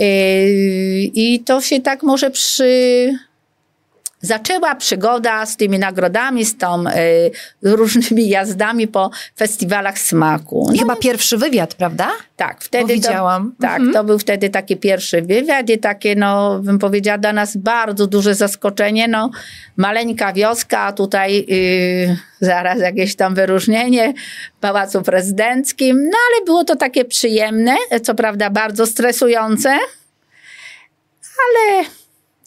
Y, 0.00 1.10
I 1.14 1.40
to 1.44 1.60
się 1.60 1.80
tak 1.80 2.02
może 2.02 2.30
przy, 2.30 3.12
zaczęła 4.22 4.74
przygoda 4.74 5.46
z 5.46 5.56
tymi 5.56 5.78
nagrodami, 5.78 6.44
z 6.44 6.56
tą 6.58 6.84
y, 6.88 7.30
różnymi 7.62 8.28
jazdami 8.28 8.88
po 8.88 9.10
festiwalach 9.36 9.98
smaku. 9.98 10.70
I 10.74 10.78
chyba 10.78 10.96
pierwszy 10.96 11.38
wywiad, 11.38 11.74
prawda? 11.74 12.10
Tak, 12.36 12.60
wtedy 12.64 12.84
Bo 12.84 12.92
widziałam. 12.92 13.52
To, 13.52 13.62
tak, 13.62 13.76
Mhm. 13.76 13.92
to 13.92 14.04
był 14.04 14.18
wtedy 14.18 14.50
taki 14.50 14.76
pierwszy 14.76 15.22
wywiad 15.22 15.70
i 15.70 15.78
takie, 15.78 16.14
no, 16.16 16.58
bym 16.58 16.78
powiedziała, 16.78 17.18
dla 17.18 17.32
nas 17.32 17.56
bardzo 17.56 18.06
duże 18.06 18.34
zaskoczenie. 18.34 19.08
No, 19.08 19.30
maleńka 19.76 20.32
wioska, 20.32 20.80
a 20.80 20.92
tutaj 20.92 21.46
y, 21.50 22.16
zaraz 22.40 22.80
jakieś 22.80 23.16
tam 23.16 23.34
wyróżnienie 23.34 24.14
w 24.56 24.60
Pałacu 24.60 25.02
Prezydenckim. 25.02 25.96
No, 26.04 26.18
ale 26.28 26.44
było 26.44 26.64
to 26.64 26.76
takie 26.76 27.04
przyjemne, 27.04 27.74
co 28.02 28.14
prawda 28.14 28.50
bardzo 28.50 28.86
stresujące, 28.86 29.70
ale 31.20 31.84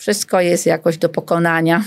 wszystko 0.06 0.42
jest 0.42 0.66
jakoś 0.66 0.98
do 0.98 1.10
pokonania. 1.10 1.84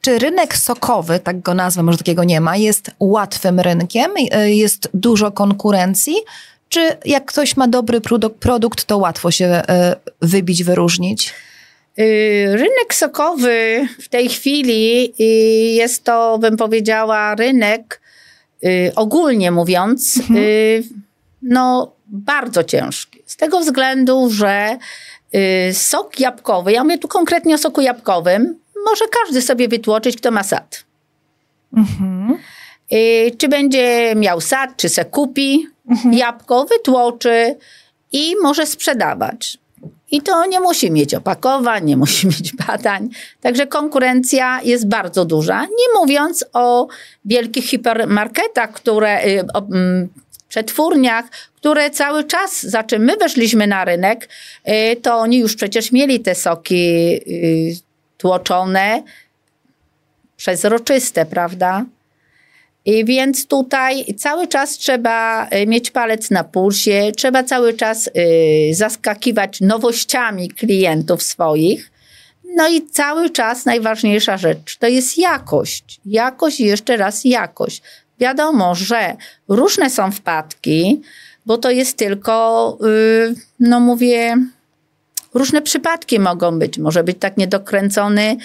Czy 0.00 0.18
rynek 0.18 0.56
sokowy, 0.56 1.18
tak 1.20 1.40
go 1.40 1.54
nazwę, 1.54 1.82
może 1.82 1.98
takiego 1.98 2.24
nie 2.24 2.40
ma, 2.40 2.56
jest 2.56 2.90
łatwym 3.00 3.60
rynkiem? 3.60 4.10
Y, 4.16 4.54
Jest 4.54 4.88
dużo 4.94 5.32
konkurencji? 5.32 6.14
Czy 6.68 6.96
jak 7.04 7.24
ktoś 7.24 7.56
ma 7.56 7.68
dobry 7.68 8.00
produ- 8.00 8.30
produkt, 8.30 8.84
to 8.84 8.98
łatwo 8.98 9.30
się 9.30 9.46
y, 9.46 10.26
wybić, 10.26 10.64
wyróżnić? 10.64 11.34
Y, 11.98 12.48
Rynek 12.52 12.94
sokowy 12.94 13.88
w 14.02 14.08
tej 14.08 14.28
chwili 14.28 15.12
jest 15.76 16.04
to, 16.04 16.38
bym 16.38 16.56
powiedziała, 16.56 17.34
rynek 17.34 18.00
ogólnie 18.96 19.50
mówiąc, 19.50 20.16
y, 20.36 20.82
no 21.42 21.92
bardzo 22.06 22.64
ciężki. 22.64 23.22
Z 23.26 23.36
tego 23.36 23.60
względu, 23.60 24.30
że 24.30 24.78
sok 25.72 26.20
jabłkowy, 26.20 26.72
ja 26.72 26.84
mówię 26.84 26.98
tu 26.98 27.08
konkretnie 27.08 27.54
o 27.54 27.58
soku 27.58 27.80
jabłkowym, 27.80 28.58
może 28.84 29.04
każdy 29.22 29.42
sobie 29.42 29.68
wytłoczyć, 29.68 30.16
kto 30.16 30.30
ma 30.30 30.42
sad. 30.42 30.84
Y, 32.92 33.30
Czy 33.38 33.48
będzie 33.48 34.14
miał 34.16 34.40
sad, 34.40 34.76
czy 34.76 34.88
se 34.88 35.04
kupi 35.04 35.66
jabłko, 36.12 36.64
wytłoczy 36.64 37.56
i 38.12 38.34
może 38.42 38.66
sprzedawać. 38.66 39.58
I 40.10 40.22
to 40.22 40.46
nie 40.46 40.60
musi 40.60 40.90
mieć 40.90 41.14
opakowań, 41.14 41.84
nie 41.84 41.96
musi 41.96 42.26
mieć 42.32 42.52
badań. 42.52 43.08
Także 43.40 43.66
konkurencja 43.66 44.60
jest 44.62 44.88
bardzo 44.88 45.24
duża. 45.24 45.62
Nie 45.62 46.00
mówiąc 46.00 46.44
o 46.52 46.88
wielkich 47.24 47.64
hipermarketach, 47.64 48.72
które, 48.72 49.24
y, 49.26 49.44
o, 49.54 49.58
mm, 49.58 50.08
przetwórniach, 50.56 51.24
które 51.56 51.90
cały 51.90 52.24
czas, 52.24 52.62
za 52.62 52.84
czym 52.84 53.04
my 53.04 53.16
weszliśmy 53.16 53.66
na 53.66 53.84
rynek, 53.84 54.28
y, 54.68 54.96
to 54.96 55.16
oni 55.16 55.38
już 55.38 55.56
przecież 55.56 55.92
mieli 55.92 56.20
te 56.20 56.34
soki 56.34 56.74
y, 56.74 57.76
tłoczone 58.18 59.02
przezroczyste, 60.36 61.26
prawda? 61.26 61.84
I 62.84 63.04
więc 63.04 63.46
tutaj 63.46 64.14
cały 64.14 64.48
czas 64.48 64.78
trzeba 64.78 65.48
y, 65.48 65.66
mieć 65.66 65.90
palec 65.90 66.30
na 66.30 66.44
pulsie, 66.44 67.12
trzeba 67.16 67.42
cały 67.42 67.74
czas 67.74 68.10
zaskakiwać 68.70 69.60
nowościami 69.60 70.48
klientów 70.48 71.22
swoich. 71.22 71.90
No 72.54 72.68
i 72.68 72.86
cały 72.86 73.30
czas 73.30 73.64
najważniejsza 73.64 74.36
rzecz 74.36 74.76
to 74.76 74.86
jest 74.86 75.18
jakość. 75.18 76.00
Jakość 76.06 76.60
i 76.60 76.64
jeszcze 76.64 76.96
raz 76.96 77.24
jakość. 77.24 77.82
Wiadomo, 78.20 78.74
że 78.74 79.16
różne 79.48 79.90
są 79.90 80.12
wpadki, 80.12 81.02
bo 81.46 81.58
to 81.58 81.70
jest 81.70 81.96
tylko, 81.96 82.78
y, 82.84 83.34
no 83.60 83.80
mówię, 83.80 84.36
różne 85.34 85.62
przypadki 85.62 86.20
mogą 86.20 86.58
być. 86.58 86.78
Może 86.78 87.04
być 87.04 87.16
tak 87.20 87.36
niedokręcony 87.36 88.36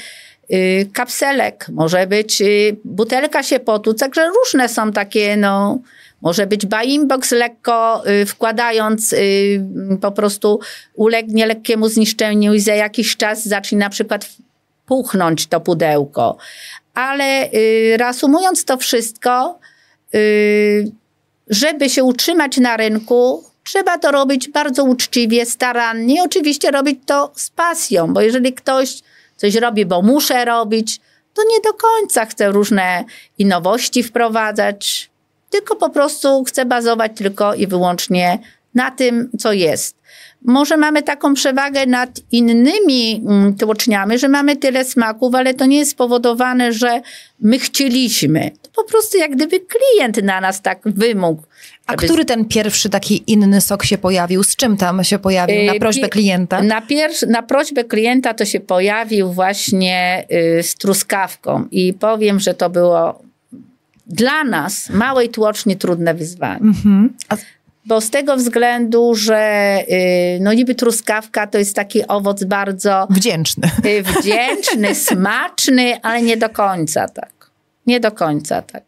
y, 0.53 0.89
kapselek, 0.93 1.67
może 1.71 2.07
być 2.07 2.41
y, 2.41 2.77
butelka 2.85 3.43
się 3.43 3.59
potłuc, 3.59 3.99
także 3.99 4.29
różne 4.29 4.69
są 4.69 4.91
takie, 4.91 5.37
no, 5.37 5.79
może 6.21 6.47
być 6.47 6.65
buy-in-box 6.65 7.31
lekko 7.31 8.03
wkładając, 8.27 9.15
po 10.01 10.11
prostu 10.11 10.59
ulegnie 10.93 11.45
lekkiemu 11.45 11.89
zniszczeniu 11.89 12.53
i 12.53 12.59
za 12.59 12.73
jakiś 12.73 13.17
czas 13.17 13.45
zacznie 13.45 13.77
na 13.77 13.89
przykład 13.89 14.29
puchnąć 14.85 15.47
to 15.47 15.61
pudełko. 15.61 16.37
Ale 16.93 17.49
y, 17.53 17.97
reasumując 17.97 18.65
to 18.65 18.77
wszystko, 18.77 19.59
y, 20.15 20.91
żeby 21.47 21.89
się 21.89 22.03
utrzymać 22.03 22.57
na 22.57 22.77
rynku, 22.77 23.43
trzeba 23.63 23.97
to 23.97 24.11
robić 24.11 24.49
bardzo 24.49 24.83
uczciwie, 24.83 25.45
starannie. 25.45 26.23
Oczywiście 26.23 26.71
robić 26.71 26.99
to 27.05 27.31
z 27.35 27.49
pasją, 27.49 28.13
bo 28.13 28.21
jeżeli 28.21 28.53
ktoś 28.53 29.01
coś 29.37 29.55
robi, 29.55 29.85
bo 29.85 30.01
muszę 30.01 30.45
robić, 30.45 30.99
to 31.33 31.41
nie 31.49 31.61
do 31.61 31.73
końca 31.73 32.25
chce 32.25 32.51
różne 32.51 33.03
i 33.37 33.45
nowości 33.45 34.03
wprowadzać, 34.03 35.09
tylko 35.49 35.75
po 35.75 35.89
prostu 35.89 36.43
chce 36.43 36.65
bazować 36.65 37.11
tylko 37.15 37.53
i 37.53 37.67
wyłącznie 37.67 38.39
na 38.75 38.91
tym, 38.91 39.29
co 39.39 39.53
jest. 39.53 40.01
Może 40.45 40.77
mamy 40.77 41.03
taką 41.03 41.33
przewagę 41.33 41.85
nad 41.85 42.19
innymi 42.31 43.23
mm, 43.27 43.55
tłoczniami, 43.55 44.19
że 44.19 44.27
mamy 44.27 44.55
tyle 44.55 44.85
smaków, 44.85 45.35
ale 45.35 45.53
to 45.53 45.65
nie 45.65 45.77
jest 45.77 45.91
spowodowane, 45.91 46.73
że 46.73 47.01
my 47.39 47.59
chcieliśmy. 47.59 48.51
To 48.61 48.71
po 48.71 48.83
prostu 48.83 49.17
jak 49.17 49.31
gdyby 49.35 49.59
klient 49.59 50.23
na 50.23 50.41
nas 50.41 50.61
tak 50.61 50.81
wymógł. 50.85 51.43
A 51.87 51.91
żeby- 51.91 52.05
który 52.05 52.25
ten 52.25 52.45
pierwszy 52.45 52.89
taki 52.89 53.23
inny 53.27 53.61
sok 53.61 53.83
się 53.83 53.97
pojawił? 53.97 54.43
Z 54.43 54.55
czym 54.55 54.77
tam 54.77 55.03
się 55.03 55.19
pojawił? 55.19 55.65
Na 55.65 55.73
Y, 55.73 55.79
prośbę 55.79 56.09
klienta? 56.09 56.61
Na, 56.61 56.81
pierwszy, 56.81 57.27
na 57.27 57.43
prośbę 57.43 57.83
klienta 57.83 58.33
to 58.33 58.45
się 58.45 58.59
pojawił 58.59 59.33
właśnie 59.33 60.25
y, 60.59 60.63
z 60.63 60.75
truskawką 60.75 61.65
i 61.71 61.93
powiem, 61.93 62.39
że 62.39 62.53
to 62.53 62.69
było 62.69 63.21
dla 64.07 64.43
nas, 64.43 64.89
małej 64.89 65.29
tłoczni, 65.29 65.77
trudne 65.77 66.13
wyzwanie. 66.13 66.61
Mhm. 66.61 67.13
A 67.29 67.37
Bo 67.85 68.01
z 68.01 68.09
tego 68.09 68.37
względu, 68.37 69.15
że 69.15 69.77
y, 69.89 70.39
no 70.41 70.53
niby 70.53 70.75
truskawka 70.75 71.47
to 71.47 71.57
jest 71.57 71.75
taki 71.75 72.07
owoc 72.07 72.43
bardzo 72.43 73.07
wdzięczny. 73.09 73.69
y, 73.85 74.03
wdzięczny, 74.03 74.95
smaczny, 75.09 76.01
ale 76.01 76.21
nie 76.21 76.37
do 76.37 76.49
końca 76.49 77.07
tak. 77.07 77.31
Nie 77.87 77.99
do 77.99 78.11
końca 78.11 78.61
tak. 78.61 78.83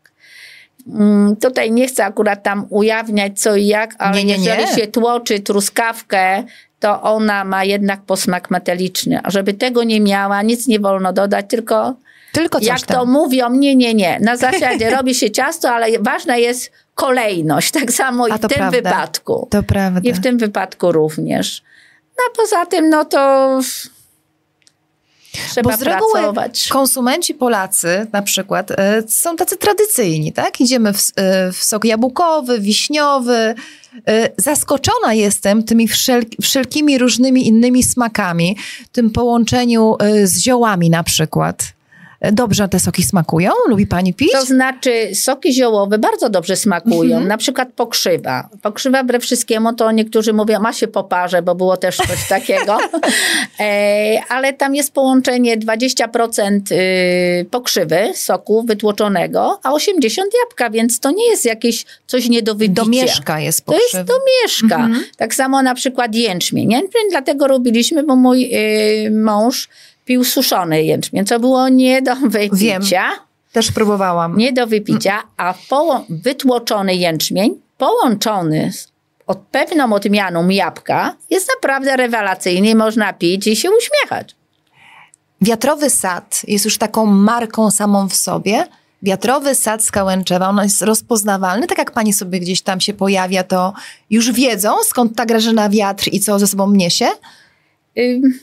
Mm, 0.87 1.35
Tutaj 1.35 1.71
nie 1.71 1.87
chcę 1.87 2.05
akurat 2.05 2.43
tam 2.43 2.65
ujawniać 2.69 3.39
co 3.39 3.55
i 3.55 3.67
jak, 3.67 3.95
ale 3.97 4.17
Nie, 4.17 4.25
nie, 4.25 4.37
nie. 4.37 4.49
jeżeli 4.49 4.81
się 4.81 4.87
tłoczy 4.87 5.39
truskawkę, 5.39 6.43
to 6.79 7.01
ona 7.01 7.43
ma 7.43 7.63
jednak 7.63 8.01
posmak 8.01 8.51
metaliczny. 8.51 9.19
A 9.23 9.31
żeby 9.31 9.53
tego 9.53 9.83
nie 9.83 10.01
miała, 10.01 10.41
nic 10.41 10.67
nie 10.67 10.79
wolno 10.79 11.13
dodać, 11.13 11.45
tylko 11.49 11.95
Tylko 12.33 12.59
coś 12.59 12.67
jak 12.67 12.81
tam. 12.81 12.97
to 12.97 13.05
mówią, 13.05 13.49
nie, 13.49 13.75
nie, 13.75 13.93
nie. 13.93 14.19
Na 14.19 14.37
zasadzie 14.37 14.89
robi 14.89 15.15
się 15.15 15.31
ciasto, 15.31 15.69
ale 15.71 15.99
ważna 15.99 16.37
jest 16.37 16.71
kolejność. 16.95 17.71
Tak 17.71 17.91
samo 17.91 18.27
i 18.27 18.31
w 18.33 18.39
tym 18.39 18.49
prawda. 18.49 18.71
wypadku. 18.71 19.47
To 19.51 19.63
prawda. 19.63 20.09
I 20.09 20.13
w 20.13 20.19
tym 20.21 20.37
wypadku 20.37 20.91
również. 20.91 21.63
No 22.17 22.23
a 22.31 22.35
poza 22.37 22.65
tym, 22.65 22.89
no 22.89 23.05
to 23.05 23.59
trzeba 25.49 25.71
Bo 25.71 25.77
z 25.77 25.81
reguły 25.81 26.13
pracować. 26.13 26.67
konsumenci 26.67 27.33
Polacy 27.33 28.07
na 28.13 28.21
przykład 28.21 28.71
e, 28.71 29.03
są 29.07 29.35
tacy 29.35 29.57
tradycyjni, 29.57 30.33
tak? 30.33 30.61
Idziemy 30.61 30.93
w, 30.93 30.97
e, 31.15 31.51
w 31.51 31.63
sok 31.63 31.85
jabłkowy, 31.85 32.59
wiśniowy. 32.59 33.55
E, 34.07 34.29
Zaskoczona 34.37 35.13
jestem 35.13 35.63
tymi 35.63 35.87
wszel 35.87 36.23
wszelkimi 36.41 36.97
różnymi 36.97 37.47
innymi 37.47 37.83
smakami, 37.83 38.57
tym 38.91 39.09
połączeniu 39.09 39.95
z 40.23 40.39
ziołami 40.39 40.89
na 40.89 41.03
przykład. 41.03 41.73
Dobrze 42.31 42.67
te 42.67 42.79
soki 42.79 43.03
smakują? 43.03 43.51
Lubi 43.67 43.87
pani 43.87 44.13
pić? 44.13 44.31
To 44.31 44.45
znaczy, 44.45 45.09
soki 45.13 45.53
ziołowe 45.53 45.97
bardzo 45.97 46.29
dobrze 46.29 46.55
smakują. 46.55 47.19
Na 47.19 47.37
przykład 47.37 47.69
pokrzywa. 47.75 48.49
Pokrzywa 48.61 49.03
wbrew 49.03 49.23
wszystkiemu, 49.23 49.73
to 49.73 49.91
niektórzy 49.91 50.33
mówią, 50.33 50.59
ma 50.59 50.73
się 50.73 50.87
poparze, 50.87 51.41
bo 51.41 51.55
było 51.55 51.77
też 51.77 51.97
coś 51.97 52.27
takiego. 52.29 52.77
e, 53.59 54.21
ale 54.29 54.53
tam 54.53 54.75
jest 54.75 54.93
połączenie 54.93 55.57
20% 55.57 56.59
y, 56.71 57.45
pokrzywy, 57.51 58.11
soku 58.15 58.63
wytłoczonego, 58.63 59.59
a 59.63 59.71
80% 59.71 60.01
jabłka, 60.43 60.69
więc 60.69 60.99
to 60.99 61.11
nie 61.11 61.29
jest 61.29 61.45
jakieś 61.45 61.85
coś 62.07 62.29
nie 62.29 62.41
do 62.41 62.55
wybicia. 62.55 62.83
Domieszka 62.83 63.39
jest 63.39 63.65
To 63.65 63.73
jest 63.73 64.07
domieszka. 64.07 64.89
Tak 65.17 65.35
samo 65.35 65.61
na 65.61 65.75
przykład 65.75 66.15
jęczmień. 66.15 66.71
Jęczmień 66.71 67.03
dlatego 67.09 67.47
robiliśmy, 67.47 68.03
bo 68.03 68.15
mój 68.15 68.49
y, 69.07 69.11
mąż 69.11 69.69
pił 70.05 70.23
suszony 70.23 70.83
jęczmień, 70.83 71.25
co 71.25 71.39
było 71.39 71.69
nie 71.69 72.01
do 72.01 72.15
wypicia. 72.15 73.03
Też 73.51 73.71
próbowałam. 73.71 74.37
Nie 74.37 74.53
do 74.53 74.67
wypicia, 74.67 75.23
a 75.37 75.53
poło- 75.69 76.03
wytłoczony 76.09 76.95
jęczmień 76.95 77.61
połączony 77.77 78.71
z 78.73 78.93
od 79.27 79.37
pewną 79.37 79.93
odmianą 79.93 80.49
jabłka 80.49 81.15
jest 81.29 81.49
naprawdę 81.55 81.97
rewelacyjny 81.97 82.69
i 82.69 82.75
można 82.75 83.13
pić 83.13 83.47
i 83.47 83.55
się 83.55 83.69
uśmiechać. 83.71 84.35
Wiatrowy 85.41 85.89
sad 85.89 86.41
jest 86.47 86.65
już 86.65 86.77
taką 86.77 87.05
marką 87.05 87.71
samą 87.71 88.09
w 88.09 88.15
sobie. 88.15 88.67
Wiatrowy 89.03 89.55
sad 89.55 89.83
z 89.83 89.91
Kałęczewa, 89.91 90.49
on 90.49 90.63
jest 90.63 90.81
rozpoznawalny. 90.81 91.67
Tak 91.67 91.77
jak 91.77 91.91
pani 91.91 92.13
sobie 92.13 92.39
gdzieś 92.39 92.61
tam 92.61 92.81
się 92.81 92.93
pojawia, 92.93 93.43
to 93.43 93.73
już 94.09 94.31
wiedzą 94.31 94.75
skąd 94.83 95.15
ta 95.15 95.25
Grażyna 95.25 95.69
Wiatr 95.69 96.09
i 96.11 96.19
co 96.19 96.39
ze 96.39 96.47
sobą 96.47 96.71
niesie. 96.71 97.07
Ym, 97.99 98.39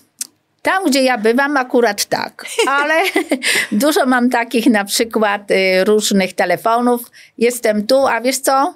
Tam, 0.62 0.84
gdzie 0.84 1.02
ja 1.02 1.18
bywam, 1.18 1.56
akurat 1.56 2.04
tak, 2.04 2.46
ale 2.80 3.02
dużo 3.72 4.06
mam 4.06 4.30
takich 4.30 4.66
na 4.66 4.84
przykład 4.84 5.50
y, 5.50 5.84
różnych 5.84 6.32
telefonów. 6.32 7.10
Jestem 7.38 7.86
tu, 7.86 8.06
a 8.06 8.20
wiesz 8.20 8.38
co? 8.38 8.74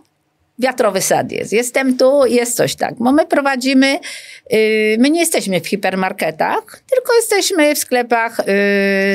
Wiatrowy 0.59 1.01
sad 1.01 1.33
jest. 1.33 1.53
Jestem 1.53 1.97
tu, 1.97 2.27
jest 2.27 2.57
coś 2.57 2.75
tak. 2.75 2.94
Bo 2.99 3.12
my 3.12 3.27
prowadzimy, 3.27 3.99
y, 4.53 4.97
my 4.99 5.11
nie 5.11 5.20
jesteśmy 5.20 5.61
w 5.61 5.68
hipermarketach, 5.68 6.83
tylko 6.90 7.14
jesteśmy 7.14 7.75
w 7.75 7.79
sklepach 7.79 8.40
y, 8.40 8.44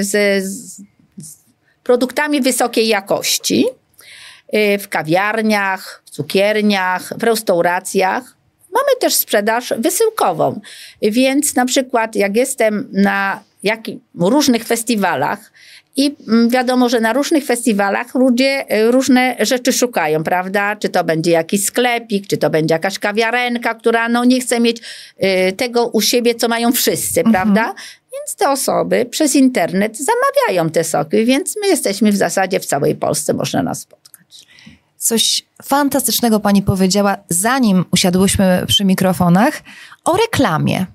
ze 0.04 0.42
z 0.42 0.82
produktami 1.84 2.42
wysokiej 2.42 2.88
jakości, 2.88 3.66
w 4.80 4.88
kawiarniach, 4.90 6.02
w 6.06 6.10
cukierniach, 6.10 7.14
w 7.18 7.24
restauracjach. 7.24 8.36
Mamy 8.74 9.00
też 9.00 9.16
sprzedaż 9.16 9.74
wysyłkową, 9.78 10.60
więc 11.02 11.56
na 11.56 11.66
przykład 11.66 12.16
jak 12.16 12.36
jestem 12.36 12.90
na 12.92 13.44
różnych 14.20 14.64
festiwalach 14.64 15.52
i 15.96 16.16
mm, 16.28 16.50
wiadomo, 16.50 16.90
że 16.90 17.00
na 17.00 17.14
różnych 17.14 17.46
festiwalach 17.46 18.16
ludzie 18.16 18.66
y, 18.78 18.92
różne 18.92 19.36
rzeczy 19.40 19.74
szukają, 19.74 20.24
prawda? 20.24 20.76
Czy 20.76 20.90
to 20.90 21.04
będzie 21.04 21.32
jakiś 21.32 21.66
sklepik, 21.66 22.28
czy 22.28 22.38
to 22.38 22.50
będzie 22.50 22.74
jakaś 22.74 23.00
kawiarenka, 23.00 23.76
która 23.76 24.10
no 24.10 24.26
nie 24.26 24.42
chce 24.42 24.60
mieć 24.60 24.78
y, 24.78 25.52
tego 25.52 25.88
u 25.88 26.02
siebie, 26.02 26.36
co 26.36 26.48
mają 26.48 26.72
wszyscy, 26.72 27.20
mhm. 27.20 27.34
prawda? 27.34 27.74
Więc 28.14 28.36
te 28.36 28.50
osoby 28.50 29.06
przez 29.06 29.36
internet 29.36 29.98
zamawiają 29.98 30.70
te 30.70 30.84
soki, 30.84 31.26
więc 31.26 31.56
my 31.62 31.68
jesteśmy 31.68 32.12
w 32.12 32.18
zasadzie 32.18 32.60
w 32.60 32.66
całej 32.66 32.96
Polsce, 32.96 33.34
można 33.34 33.64
nas 33.64 33.80
spotkać. 33.80 33.99
Coś 35.00 35.46
fantastycznego 35.64 36.40
pani 36.40 36.62
powiedziała, 36.62 37.18
zanim 37.30 37.86
usiadłyśmy 37.92 38.64
przy 38.68 38.86
mikrofonach, 38.86 39.62
o 40.06 40.18
reklamie. 40.18 40.86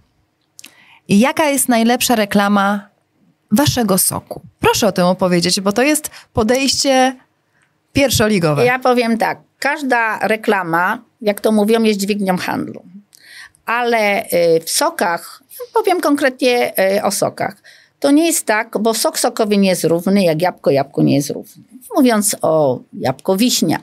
Jaka 1.09 1.45
jest 1.45 1.69
najlepsza 1.69 2.14
reklama 2.14 2.88
waszego 3.51 3.99
soku? 3.99 4.40
Proszę 4.61 4.87
o 4.87 4.93
tym 4.93 5.05
opowiedzieć, 5.05 5.61
bo 5.61 5.73
to 5.73 5.83
jest 5.83 6.11
podejście 6.33 7.17
pierwszoligowe. 7.93 8.64
Ja 8.64 8.79
powiem 8.79 9.19
tak, 9.19 9.40
każda 9.59 10.19
reklama, 10.19 10.99
jak 11.21 11.40
to 11.40 11.53
mówią, 11.53 11.83
jest 11.83 12.01
dźwignią 12.01 12.37
handlu. 12.37 12.83
Ale 13.67 14.25
y, 14.25 14.61
w 14.64 14.71
sokach, 14.71 15.43
powiem 15.75 16.01
konkretnie 16.01 16.73
y, 16.97 17.03
o 17.03 17.11
sokach, 17.11 17.57
to 18.01 18.11
nie 18.11 18.27
jest 18.27 18.47
tak, 18.47 18.79
bo 18.81 18.95
sok 18.95 19.19
sokowy 19.19 19.57
nie 19.57 19.69
jest 19.69 19.85
równy, 19.85 20.25
jak 20.25 20.43
jabłko 20.43 20.71
jabłko 20.71 21.03
nie 21.03 21.14
jest 21.17 21.31
równy. 21.31 21.62
Mówiąc 21.97 22.37
o 22.43 22.81
jabłko 22.93 23.37
wiśnia, 23.37 23.79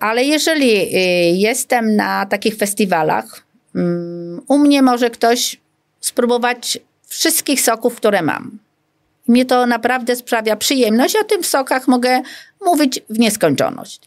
ale 0.00 0.24
jeżeli 0.24 0.70
e, 0.70 0.98
jestem 1.30 1.96
na 1.96 2.26
takich 2.26 2.56
festiwalach, 2.56 3.46
mm, 3.74 4.40
u 4.48 4.58
mnie 4.58 4.82
może 4.82 5.10
ktoś 5.10 5.60
spróbować 6.00 6.78
wszystkich 7.06 7.60
soków, 7.60 7.96
które 7.96 8.22
mam. 8.22 8.58
Mnie 9.28 9.44
to 9.44 9.66
naprawdę 9.66 10.16
sprawia 10.16 10.56
przyjemność, 10.56 11.16
o 11.16 11.24
tym 11.24 11.44
sokach 11.44 11.88
mogę 11.88 12.22
mówić 12.64 13.00
w 13.10 13.18
nieskończoność. 13.18 14.00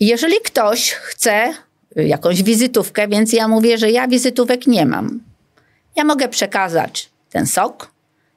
Jeżeli 0.00 0.36
ktoś 0.44 0.90
chce 0.90 1.54
jakąś 1.96 2.42
wizytówkę, 2.42 3.08
więc 3.08 3.32
ja 3.32 3.48
mówię, 3.48 3.78
że 3.78 3.90
ja 3.90 4.08
wizytówek 4.08 4.66
nie 4.66 4.86
mam. 4.86 5.20
Ja 5.96 6.04
mogę 6.04 6.28
przekazać 6.28 7.10
ten 7.30 7.46
sok. 7.46 7.90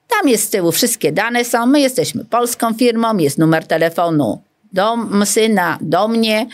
Tam 0.08 0.30
jest 0.30 0.44
z 0.44 0.50
tyłu 0.50 0.72
wszystkie 0.72 1.12
dane 1.12 1.46
są. 1.46 1.66
My 1.66 1.80
jesteśmy 1.80 2.26
polską 2.26 2.74
firmą, 2.74 3.18
jest 3.18 3.38
numer 3.38 3.68
telefonu 3.68 4.42
do 4.74 4.98
syna, 5.26 5.78
do 5.82 6.08
mnie. 6.08 6.48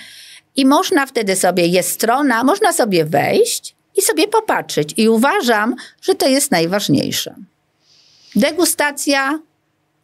I 0.55 0.65
można 0.65 1.05
wtedy 1.05 1.35
sobie, 1.35 1.67
jest 1.67 1.91
strona, 1.91 2.43
można 2.43 2.73
sobie 2.73 3.05
wejść 3.05 3.75
i 3.97 4.01
sobie 4.01 4.27
popatrzeć. 4.27 4.93
I 4.97 5.09
uważam, 5.09 5.75
że 6.01 6.15
to 6.15 6.27
jest 6.27 6.51
najważniejsze. 6.51 7.35
Degustacja 8.35 9.39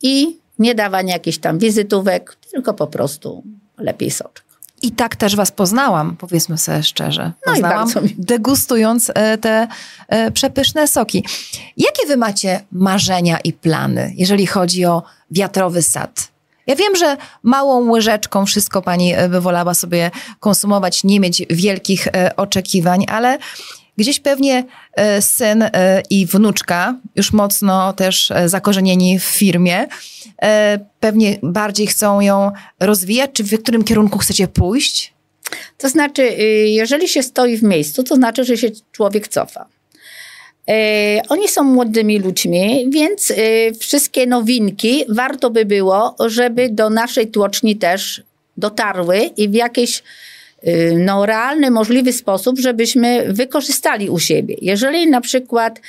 i 0.01 0.37
nie 0.59 0.75
dawanie 0.75 1.13
jakichś 1.13 1.37
tam 1.37 1.59
wizytówek, 1.59 2.37
tylko 2.51 2.73
po 2.73 2.87
prostu 2.87 3.43
lepiej 3.77 4.11
soczek. 4.11 4.43
I 4.81 4.91
tak 4.91 5.15
też 5.15 5.35
was 5.35 5.51
poznałam, 5.51 6.15
powiedzmy 6.17 6.57
sobie 6.57 6.83
szczerze. 6.83 7.31
Poznałam, 7.45 7.89
no 7.95 8.01
i 8.01 8.15
degustując 8.17 9.11
e, 9.15 9.37
te 9.37 9.67
e, 10.07 10.31
przepyszne 10.31 10.87
soki. 10.87 11.25
Jakie 11.77 12.07
wy 12.07 12.17
macie 12.17 12.63
marzenia 12.71 13.39
i 13.39 13.53
plany, 13.53 14.13
jeżeli 14.15 14.47
chodzi 14.47 14.85
o 14.85 15.03
wiatrowy 15.31 15.81
sad? 15.81 16.32
Ja 16.67 16.75
wiem, 16.75 16.95
że 16.95 17.17
małą 17.43 17.91
łyżeczką 17.91 18.45
wszystko 18.45 18.81
pani 18.81 19.13
e, 19.13 19.29
by 19.29 19.41
wolała 19.41 19.73
sobie 19.73 20.11
konsumować, 20.39 21.03
nie 21.03 21.19
mieć 21.19 21.41
wielkich 21.49 22.07
e, 22.07 22.35
oczekiwań, 22.35 23.05
ale 23.07 23.37
gdzieś 23.97 24.19
pewnie 24.19 24.63
e, 24.93 25.21
syn 25.21 25.63
i 26.09 26.25
wnuczka, 26.25 26.95
już 27.15 27.33
mocno 27.33 27.93
też 27.93 28.31
zakorzenieni 28.45 29.19
w 29.19 29.23
firmie, 29.23 29.87
pewnie 30.99 31.37
bardziej 31.43 31.87
chcą 31.87 32.21
ją 32.21 32.51
rozwijać. 32.79 33.31
Czy 33.33 33.43
w 33.43 33.63
którym 33.63 33.83
kierunku 33.83 34.19
chcecie 34.19 34.47
pójść? 34.47 35.13
To 35.77 35.89
znaczy, 35.89 36.21
y, 36.21 36.43
jeżeli 36.67 37.07
się 37.07 37.23
stoi 37.23 37.57
w 37.57 37.63
miejscu, 37.63 38.03
to 38.03 38.15
znaczy, 38.15 38.45
że 38.45 38.57
się 38.57 38.67
człowiek 38.91 39.27
cofa. 39.27 39.65
E, 40.69 41.21
oni 41.29 41.47
są 41.47 41.63
młodymi 41.63 42.19
ludźmi, 42.19 42.87
więc 42.89 43.31
e, 43.31 43.35
wszystkie 43.73 44.27
nowinki 44.27 45.05
warto 45.09 45.49
by 45.49 45.65
było, 45.65 46.15
żeby 46.25 46.69
do 46.69 46.89
naszej 46.89 47.27
tłoczni 47.27 47.75
też 47.75 48.23
dotarły 48.57 49.17
i 49.17 49.49
w 49.49 49.53
jakiś 49.53 50.03
e, 50.63 50.91
no, 50.91 51.25
realny, 51.25 51.71
możliwy 51.71 52.13
sposób, 52.13 52.59
żebyśmy 52.59 53.33
wykorzystali 53.33 54.09
u 54.09 54.19
siebie. 54.19 54.55
Jeżeli 54.61 55.09
na 55.09 55.21
przykład 55.21 55.81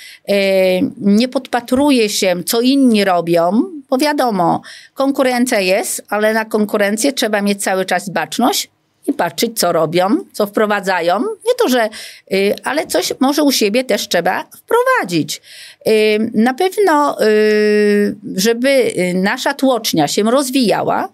nie 1.00 1.28
podpatruje 1.28 2.08
się, 2.08 2.34
co 2.46 2.60
inni 2.60 3.04
robią, 3.04 3.62
bo 3.90 3.98
wiadomo, 3.98 4.62
konkurencja 4.94 5.60
jest, 5.60 6.04
ale 6.08 6.34
na 6.34 6.44
konkurencję 6.44 7.12
trzeba 7.12 7.42
mieć 7.42 7.62
cały 7.62 7.84
czas 7.84 8.08
baczność, 8.08 8.68
i 9.06 9.12
patrzeć, 9.12 9.58
co 9.58 9.72
robią, 9.72 10.08
co 10.32 10.46
wprowadzają. 10.46 11.20
Nie 11.20 11.54
to, 11.58 11.68
że, 11.68 11.88
y, 12.32 12.54
ale 12.64 12.86
coś 12.86 13.12
może 13.20 13.42
u 13.42 13.52
siebie 13.52 13.84
też 13.84 14.08
trzeba 14.08 14.44
wprowadzić. 14.44 15.42
Y, 15.88 16.30
na 16.34 16.54
pewno, 16.54 17.22
y, 17.22 18.16
żeby 18.36 18.94
nasza 19.14 19.54
tłocznia 19.54 20.08
się 20.08 20.22
rozwijała, 20.22 21.08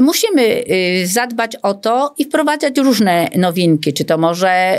musimy 0.00 0.64
zadbać 1.04 1.56
o 1.56 1.74
to 1.74 2.14
i 2.18 2.24
wprowadzać 2.24 2.78
różne 2.78 3.28
nowinki. 3.36 3.92
Czy 3.92 4.04
to 4.04 4.18
może 4.18 4.78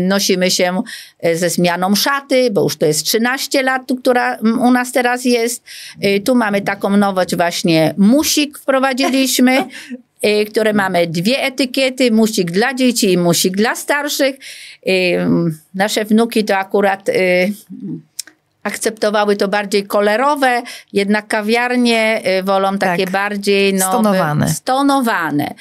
nosimy 0.00 0.50
się 0.50 0.82
ze 1.34 1.50
zmianą 1.50 1.94
szaty, 1.94 2.50
bo 2.50 2.62
już 2.62 2.76
to 2.76 2.86
jest 2.86 3.06
13 3.06 3.62
lat, 3.62 3.82
która 4.00 4.38
u 4.60 4.70
nas 4.70 4.92
teraz 4.92 5.24
jest. 5.24 5.62
Tu 6.24 6.34
mamy 6.34 6.60
taką 6.60 6.96
nowość 6.96 7.36
właśnie 7.36 7.94
musik 7.98 8.58
wprowadziliśmy. 8.58 9.64
Y, 10.26 10.44
które 10.44 10.72
mamy 10.72 11.06
dwie 11.06 11.42
etykiety, 11.42 12.10
musik 12.10 12.50
dla 12.50 12.74
dzieci 12.74 13.12
i 13.12 13.18
musik 13.18 13.56
dla 13.56 13.74
starszych. 13.74 14.36
Y, 14.86 15.18
nasze 15.74 16.04
wnuki 16.04 16.44
to 16.44 16.56
akurat 16.56 17.08
y, 17.08 17.52
akceptowały 18.62 19.36
to 19.36 19.48
bardziej 19.48 19.86
kolorowe, 19.86 20.62
jednak 20.92 21.26
kawiarnie 21.26 22.22
wolą 22.42 22.78
takie 22.78 23.04
tak. 23.04 23.12
bardziej 23.12 23.74
no, 23.74 23.88
stonowane. 23.88 24.48
stonowane. 24.48 25.54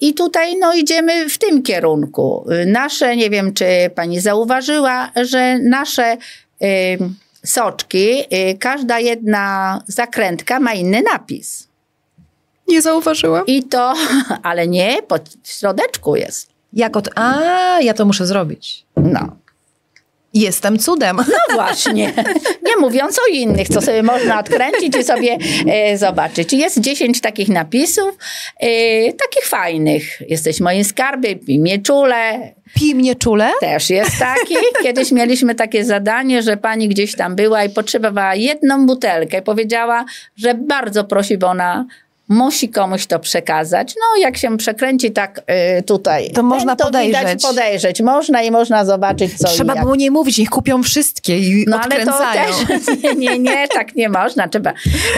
I 0.00 0.14
tutaj 0.16 0.56
no, 0.58 0.74
idziemy 0.74 1.28
w 1.28 1.38
tym 1.38 1.62
kierunku. 1.62 2.46
Nasze, 2.66 3.16
nie 3.16 3.30
wiem 3.30 3.54
czy 3.54 3.66
pani 3.94 4.20
zauważyła, 4.20 5.10
że 5.22 5.58
nasze 5.58 6.16
soczki, 7.44 8.24
każda 8.58 8.98
jedna 8.98 9.78
zakrętka 9.86 10.60
ma 10.60 10.72
inny 10.72 11.02
napis. 11.02 11.68
Nie 12.68 12.82
zauważyłam. 12.82 13.46
I 13.46 13.62
to, 13.62 13.94
ale 14.42 14.66
nie, 14.66 15.02
pod, 15.08 15.28
w 15.42 15.52
środeczku 15.52 16.16
jest. 16.16 16.48
Jak 16.72 16.96
od... 16.96 17.08
A, 17.14 17.80
ja 17.80 17.94
to 17.94 18.04
muszę 18.04 18.26
zrobić. 18.26 18.84
No. 18.96 19.36
Jestem 20.34 20.78
cudem. 20.78 21.16
No 21.16 21.54
właśnie. 21.54 22.12
Nie 22.66 22.76
mówiąc 22.80 23.18
o 23.18 23.32
innych, 23.32 23.68
co 23.68 23.82
sobie 23.82 24.02
można 24.02 24.38
odkręcić 24.38 24.96
i 24.96 25.04
sobie 25.04 25.38
e, 25.68 25.98
zobaczyć. 25.98 26.52
Jest 26.52 26.80
10 26.80 27.20
takich 27.20 27.48
napisów, 27.48 28.18
e, 28.60 28.68
takich 29.12 29.46
fajnych. 29.46 30.22
Jesteś 30.28 30.60
moim 30.60 30.84
skarbie, 30.84 31.36
pij 31.36 31.58
mnie 31.58 31.78
czule. 31.78 32.52
Pij 32.74 32.94
mnie 32.94 33.14
czule? 33.14 33.50
Też 33.60 33.90
jest 33.90 34.18
taki. 34.18 34.54
Kiedyś 34.82 35.12
mieliśmy 35.12 35.54
takie 35.54 35.84
zadanie, 35.84 36.42
że 36.42 36.56
pani 36.56 36.88
gdzieś 36.88 37.16
tam 37.16 37.36
była 37.36 37.64
i 37.64 37.70
potrzebowała 37.70 38.34
jedną 38.34 38.86
butelkę. 38.86 39.42
Powiedziała, 39.42 40.04
że 40.36 40.54
bardzo 40.54 41.04
prosi, 41.04 41.38
bo 41.38 41.46
ona 41.46 41.86
musi 42.32 42.68
komuś 42.68 43.06
to 43.06 43.18
przekazać. 43.18 43.94
No, 43.96 44.22
jak 44.22 44.36
się 44.36 44.56
przekręci 44.56 45.10
tak 45.10 45.42
y, 45.78 45.82
tutaj, 45.82 46.30
to 46.30 46.42
można 46.42 46.76
to 46.76 46.84
podejrzeć. 46.84 47.42
podejrzeć. 47.42 48.02
Można 48.02 48.42
i 48.42 48.50
można 48.50 48.84
zobaczyć, 48.84 49.38
co 49.38 49.48
Trzeba 49.48 49.74
było 49.74 49.96
nie 49.96 50.10
mówić, 50.10 50.38
niech 50.38 50.50
kupią 50.50 50.82
wszystkie 50.82 51.38
i 51.38 51.64
no, 51.68 51.76
odkręcają. 51.76 52.42
ale 52.42 52.52
to 52.52 52.66
też, 52.66 53.02
nie, 53.02 53.14
nie, 53.14 53.38
nie, 53.38 53.68
tak 53.68 53.94
nie 53.94 54.08
można. 54.08 54.48
Trzeba 54.48 54.72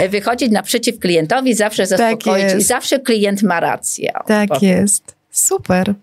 wychodzić 0.09 0.53
naprzeciw 0.53 0.99
klientowi, 0.99 1.55
zawsze 1.55 1.87
tak 1.87 1.99
zaspokoić 1.99 2.49
tak 2.49 2.61
i 2.61 2.63
zawsze 2.63 2.99
klient 2.99 3.43
ma 3.43 3.61
rację. 3.61 4.13
Tak 4.27 4.63
jest. 4.63 5.15
Super. 5.31 5.95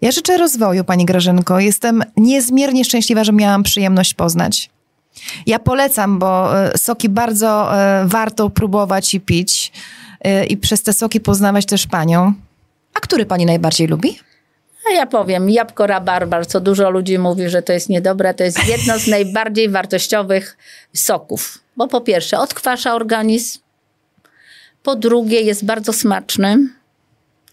Ja 0.00 0.10
życzę 0.10 0.36
rozwoju, 0.36 0.84
Pani 0.84 1.04
Grażynko. 1.04 1.60
Jestem 1.60 2.02
niezmiernie 2.16 2.84
szczęśliwa, 2.84 3.24
że 3.24 3.32
miałam 3.32 3.62
przyjemność 3.62 4.14
poznać. 4.14 4.70
Ja 5.46 5.58
polecam, 5.58 6.18
bo 6.18 6.60
e, 6.64 6.78
soki 6.78 7.08
bardzo 7.08 7.78
e, 7.78 8.04
warto 8.06 8.50
próbować 8.50 9.14
i 9.14 9.20
pić 9.20 9.72
e, 9.74 9.99
i 10.48 10.56
przez 10.56 10.82
te 10.82 10.92
soki 10.92 11.20
poznawać 11.20 11.66
też 11.66 11.86
panią. 11.86 12.32
A 12.94 13.00
który 13.00 13.26
pani 13.26 13.46
najbardziej 13.46 13.86
lubi? 13.86 14.18
A 14.88 14.92
ja 14.92 15.06
powiem, 15.06 15.50
jabłko 15.50 15.86
rabarbar, 15.86 16.46
co 16.46 16.60
dużo 16.60 16.90
ludzi 16.90 17.18
mówi, 17.18 17.48
że 17.48 17.62
to 17.62 17.72
jest 17.72 17.88
niedobre, 17.88 18.34
to 18.34 18.44
jest 18.44 18.68
jedno 18.68 18.98
z 18.98 19.06
najbardziej 19.06 19.68
wartościowych 19.68 20.56
soków. 20.94 21.58
Bo 21.76 21.88
po 21.88 22.00
pierwsze 22.00 22.38
odkwasza 22.38 22.94
organizm, 22.94 23.58
po 24.82 24.96
drugie 24.96 25.40
jest 25.40 25.64
bardzo 25.64 25.92
smaczny. 25.92 26.56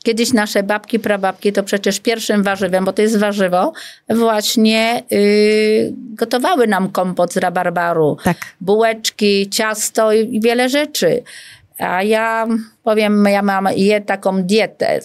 Kiedyś 0.04 0.34
nasze 0.34 0.64
babki, 0.64 1.00
prababki 1.00 1.54
to 1.54 1.64
przecież 1.64 2.00
pierwszym 2.00 2.44
warzywem, 2.44 2.86
bo 2.86 2.94
to 2.94 3.02
jest 3.02 3.18
warzywo, 3.18 3.74
właśnie 4.10 5.04
yy, 5.10 5.94
gotowały 5.94 6.68
nam 6.68 6.92
kompot 6.92 7.34
z 7.34 7.38
rabarbaru. 7.38 8.18
Tak. 8.24 8.38
Bułeczki, 8.62 9.50
ciasto 9.50 10.14
i, 10.14 10.36
i 10.36 10.42
wiele 10.42 10.70
rzeczy. 10.70 11.24
A 11.80 12.04
ja 12.04 12.48
powiem, 12.84 13.26
ja 13.26 13.42
mam 13.42 13.68
je 13.76 14.02
taką 14.02 14.44
dietę 14.44 15.00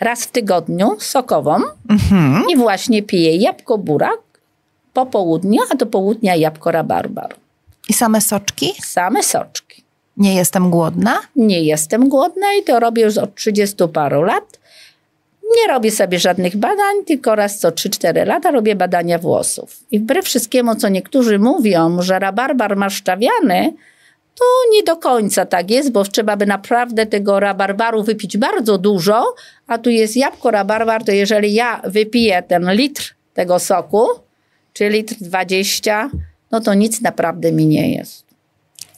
raz 0.00 0.24
w 0.24 0.30
tygodniu 0.30 0.96
sokową 1.00 1.60
i 2.52 2.56
właśnie 2.56 3.02
piję 3.02 3.36
jabłko 3.36 3.78
burak 3.78 4.20
po 4.92 5.06
południu, 5.06 5.60
a 5.72 5.74
do 5.74 5.86
południa 5.86 6.36
jabłko 6.36 6.70
rabarbar. 6.70 7.34
I 7.88 7.92
same 7.92 8.20
soczki? 8.20 8.74
Same 8.82 9.22
soczki. 9.22 9.82
Nie 10.16 10.34
jestem 10.34 10.70
głodna? 10.70 11.20
Nie 11.36 11.62
jestem 11.62 12.08
głodna 12.08 12.46
i 12.60 12.62
to 12.62 12.80
robię 12.80 13.02
już 13.02 13.18
od 13.18 13.34
30 13.34 13.76
paru 13.92 14.22
lat. 14.22 14.58
Nie 15.56 15.72
robię 15.72 15.90
sobie 15.90 16.18
żadnych 16.18 16.56
badań, 16.56 17.04
tylko 17.06 17.34
raz 17.34 17.58
co 17.58 17.70
3-4 17.70 18.26
lata 18.26 18.50
robię 18.50 18.76
badania 18.76 19.18
włosów. 19.18 19.80
I 19.90 19.98
wbrew 19.98 20.24
wszystkiemu, 20.24 20.74
co 20.74 20.88
niektórzy 20.88 21.38
mówią, 21.38 22.02
że 22.02 22.18
rabarbar 22.18 22.76
maszczawiany, 22.76 23.72
to 24.34 24.44
nie 24.72 24.82
do 24.82 24.96
końca 24.96 25.46
tak 25.46 25.70
jest, 25.70 25.92
bo 25.92 26.04
trzeba 26.04 26.36
by 26.36 26.46
naprawdę 26.46 27.06
tego 27.06 27.40
rabarbaru 27.40 28.02
wypić 28.02 28.36
bardzo 28.36 28.78
dużo, 28.78 29.34
a 29.66 29.78
tu 29.78 29.90
jest 29.90 30.16
jabłko 30.16 30.50
rabarbar, 30.50 31.04
to 31.04 31.12
jeżeli 31.12 31.54
ja 31.54 31.80
wypiję 31.84 32.42
ten 32.42 32.72
litr 32.72 33.14
tego 33.34 33.58
soku, 33.58 34.06
czy 34.72 34.88
litr 34.88 35.14
20, 35.20 36.10
no 36.50 36.60
to 36.60 36.74
nic 36.74 37.00
naprawdę 37.00 37.52
mi 37.52 37.66
nie 37.66 37.94
jest. 37.94 38.24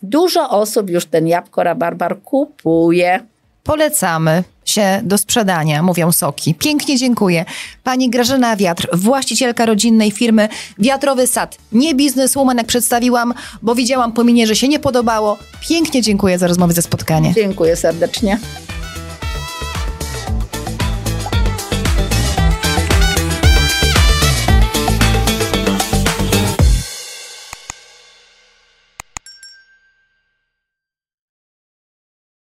Dużo 0.02 0.50
osób 0.50 0.90
już 0.90 1.06
ten 1.06 1.26
jabłko 1.26 1.62
rabarbar 1.62 2.22
kupuje. 2.22 3.20
Polecamy 3.62 4.44
się 4.64 5.00
do 5.02 5.18
sprzedania, 5.18 5.82
mówią 5.82 6.12
soki. 6.12 6.54
Pięknie 6.54 6.98
dziękuję. 6.98 7.44
Pani 7.84 8.10
Grażyna 8.10 8.56
Wiatr, 8.56 8.88
właścicielka 8.92 9.66
rodzinnej 9.66 10.10
firmy 10.10 10.48
Wiatrowy 10.78 11.26
Sad. 11.26 11.58
Nie 11.72 11.94
bizneswoman, 11.94 12.56
jak 12.56 12.66
przedstawiłam, 12.66 13.34
bo 13.62 13.74
widziałam 13.74 14.12
po 14.12 14.24
minie, 14.24 14.46
że 14.46 14.56
się 14.56 14.68
nie 14.68 14.78
podobało. 14.78 15.38
Pięknie 15.68 16.02
dziękuję 16.02 16.38
za 16.38 16.46
rozmowę 16.46 16.72
ze 16.72 16.82
spotkanie. 16.82 17.32
Dziękuję 17.34 17.76
serdecznie. 17.76 18.38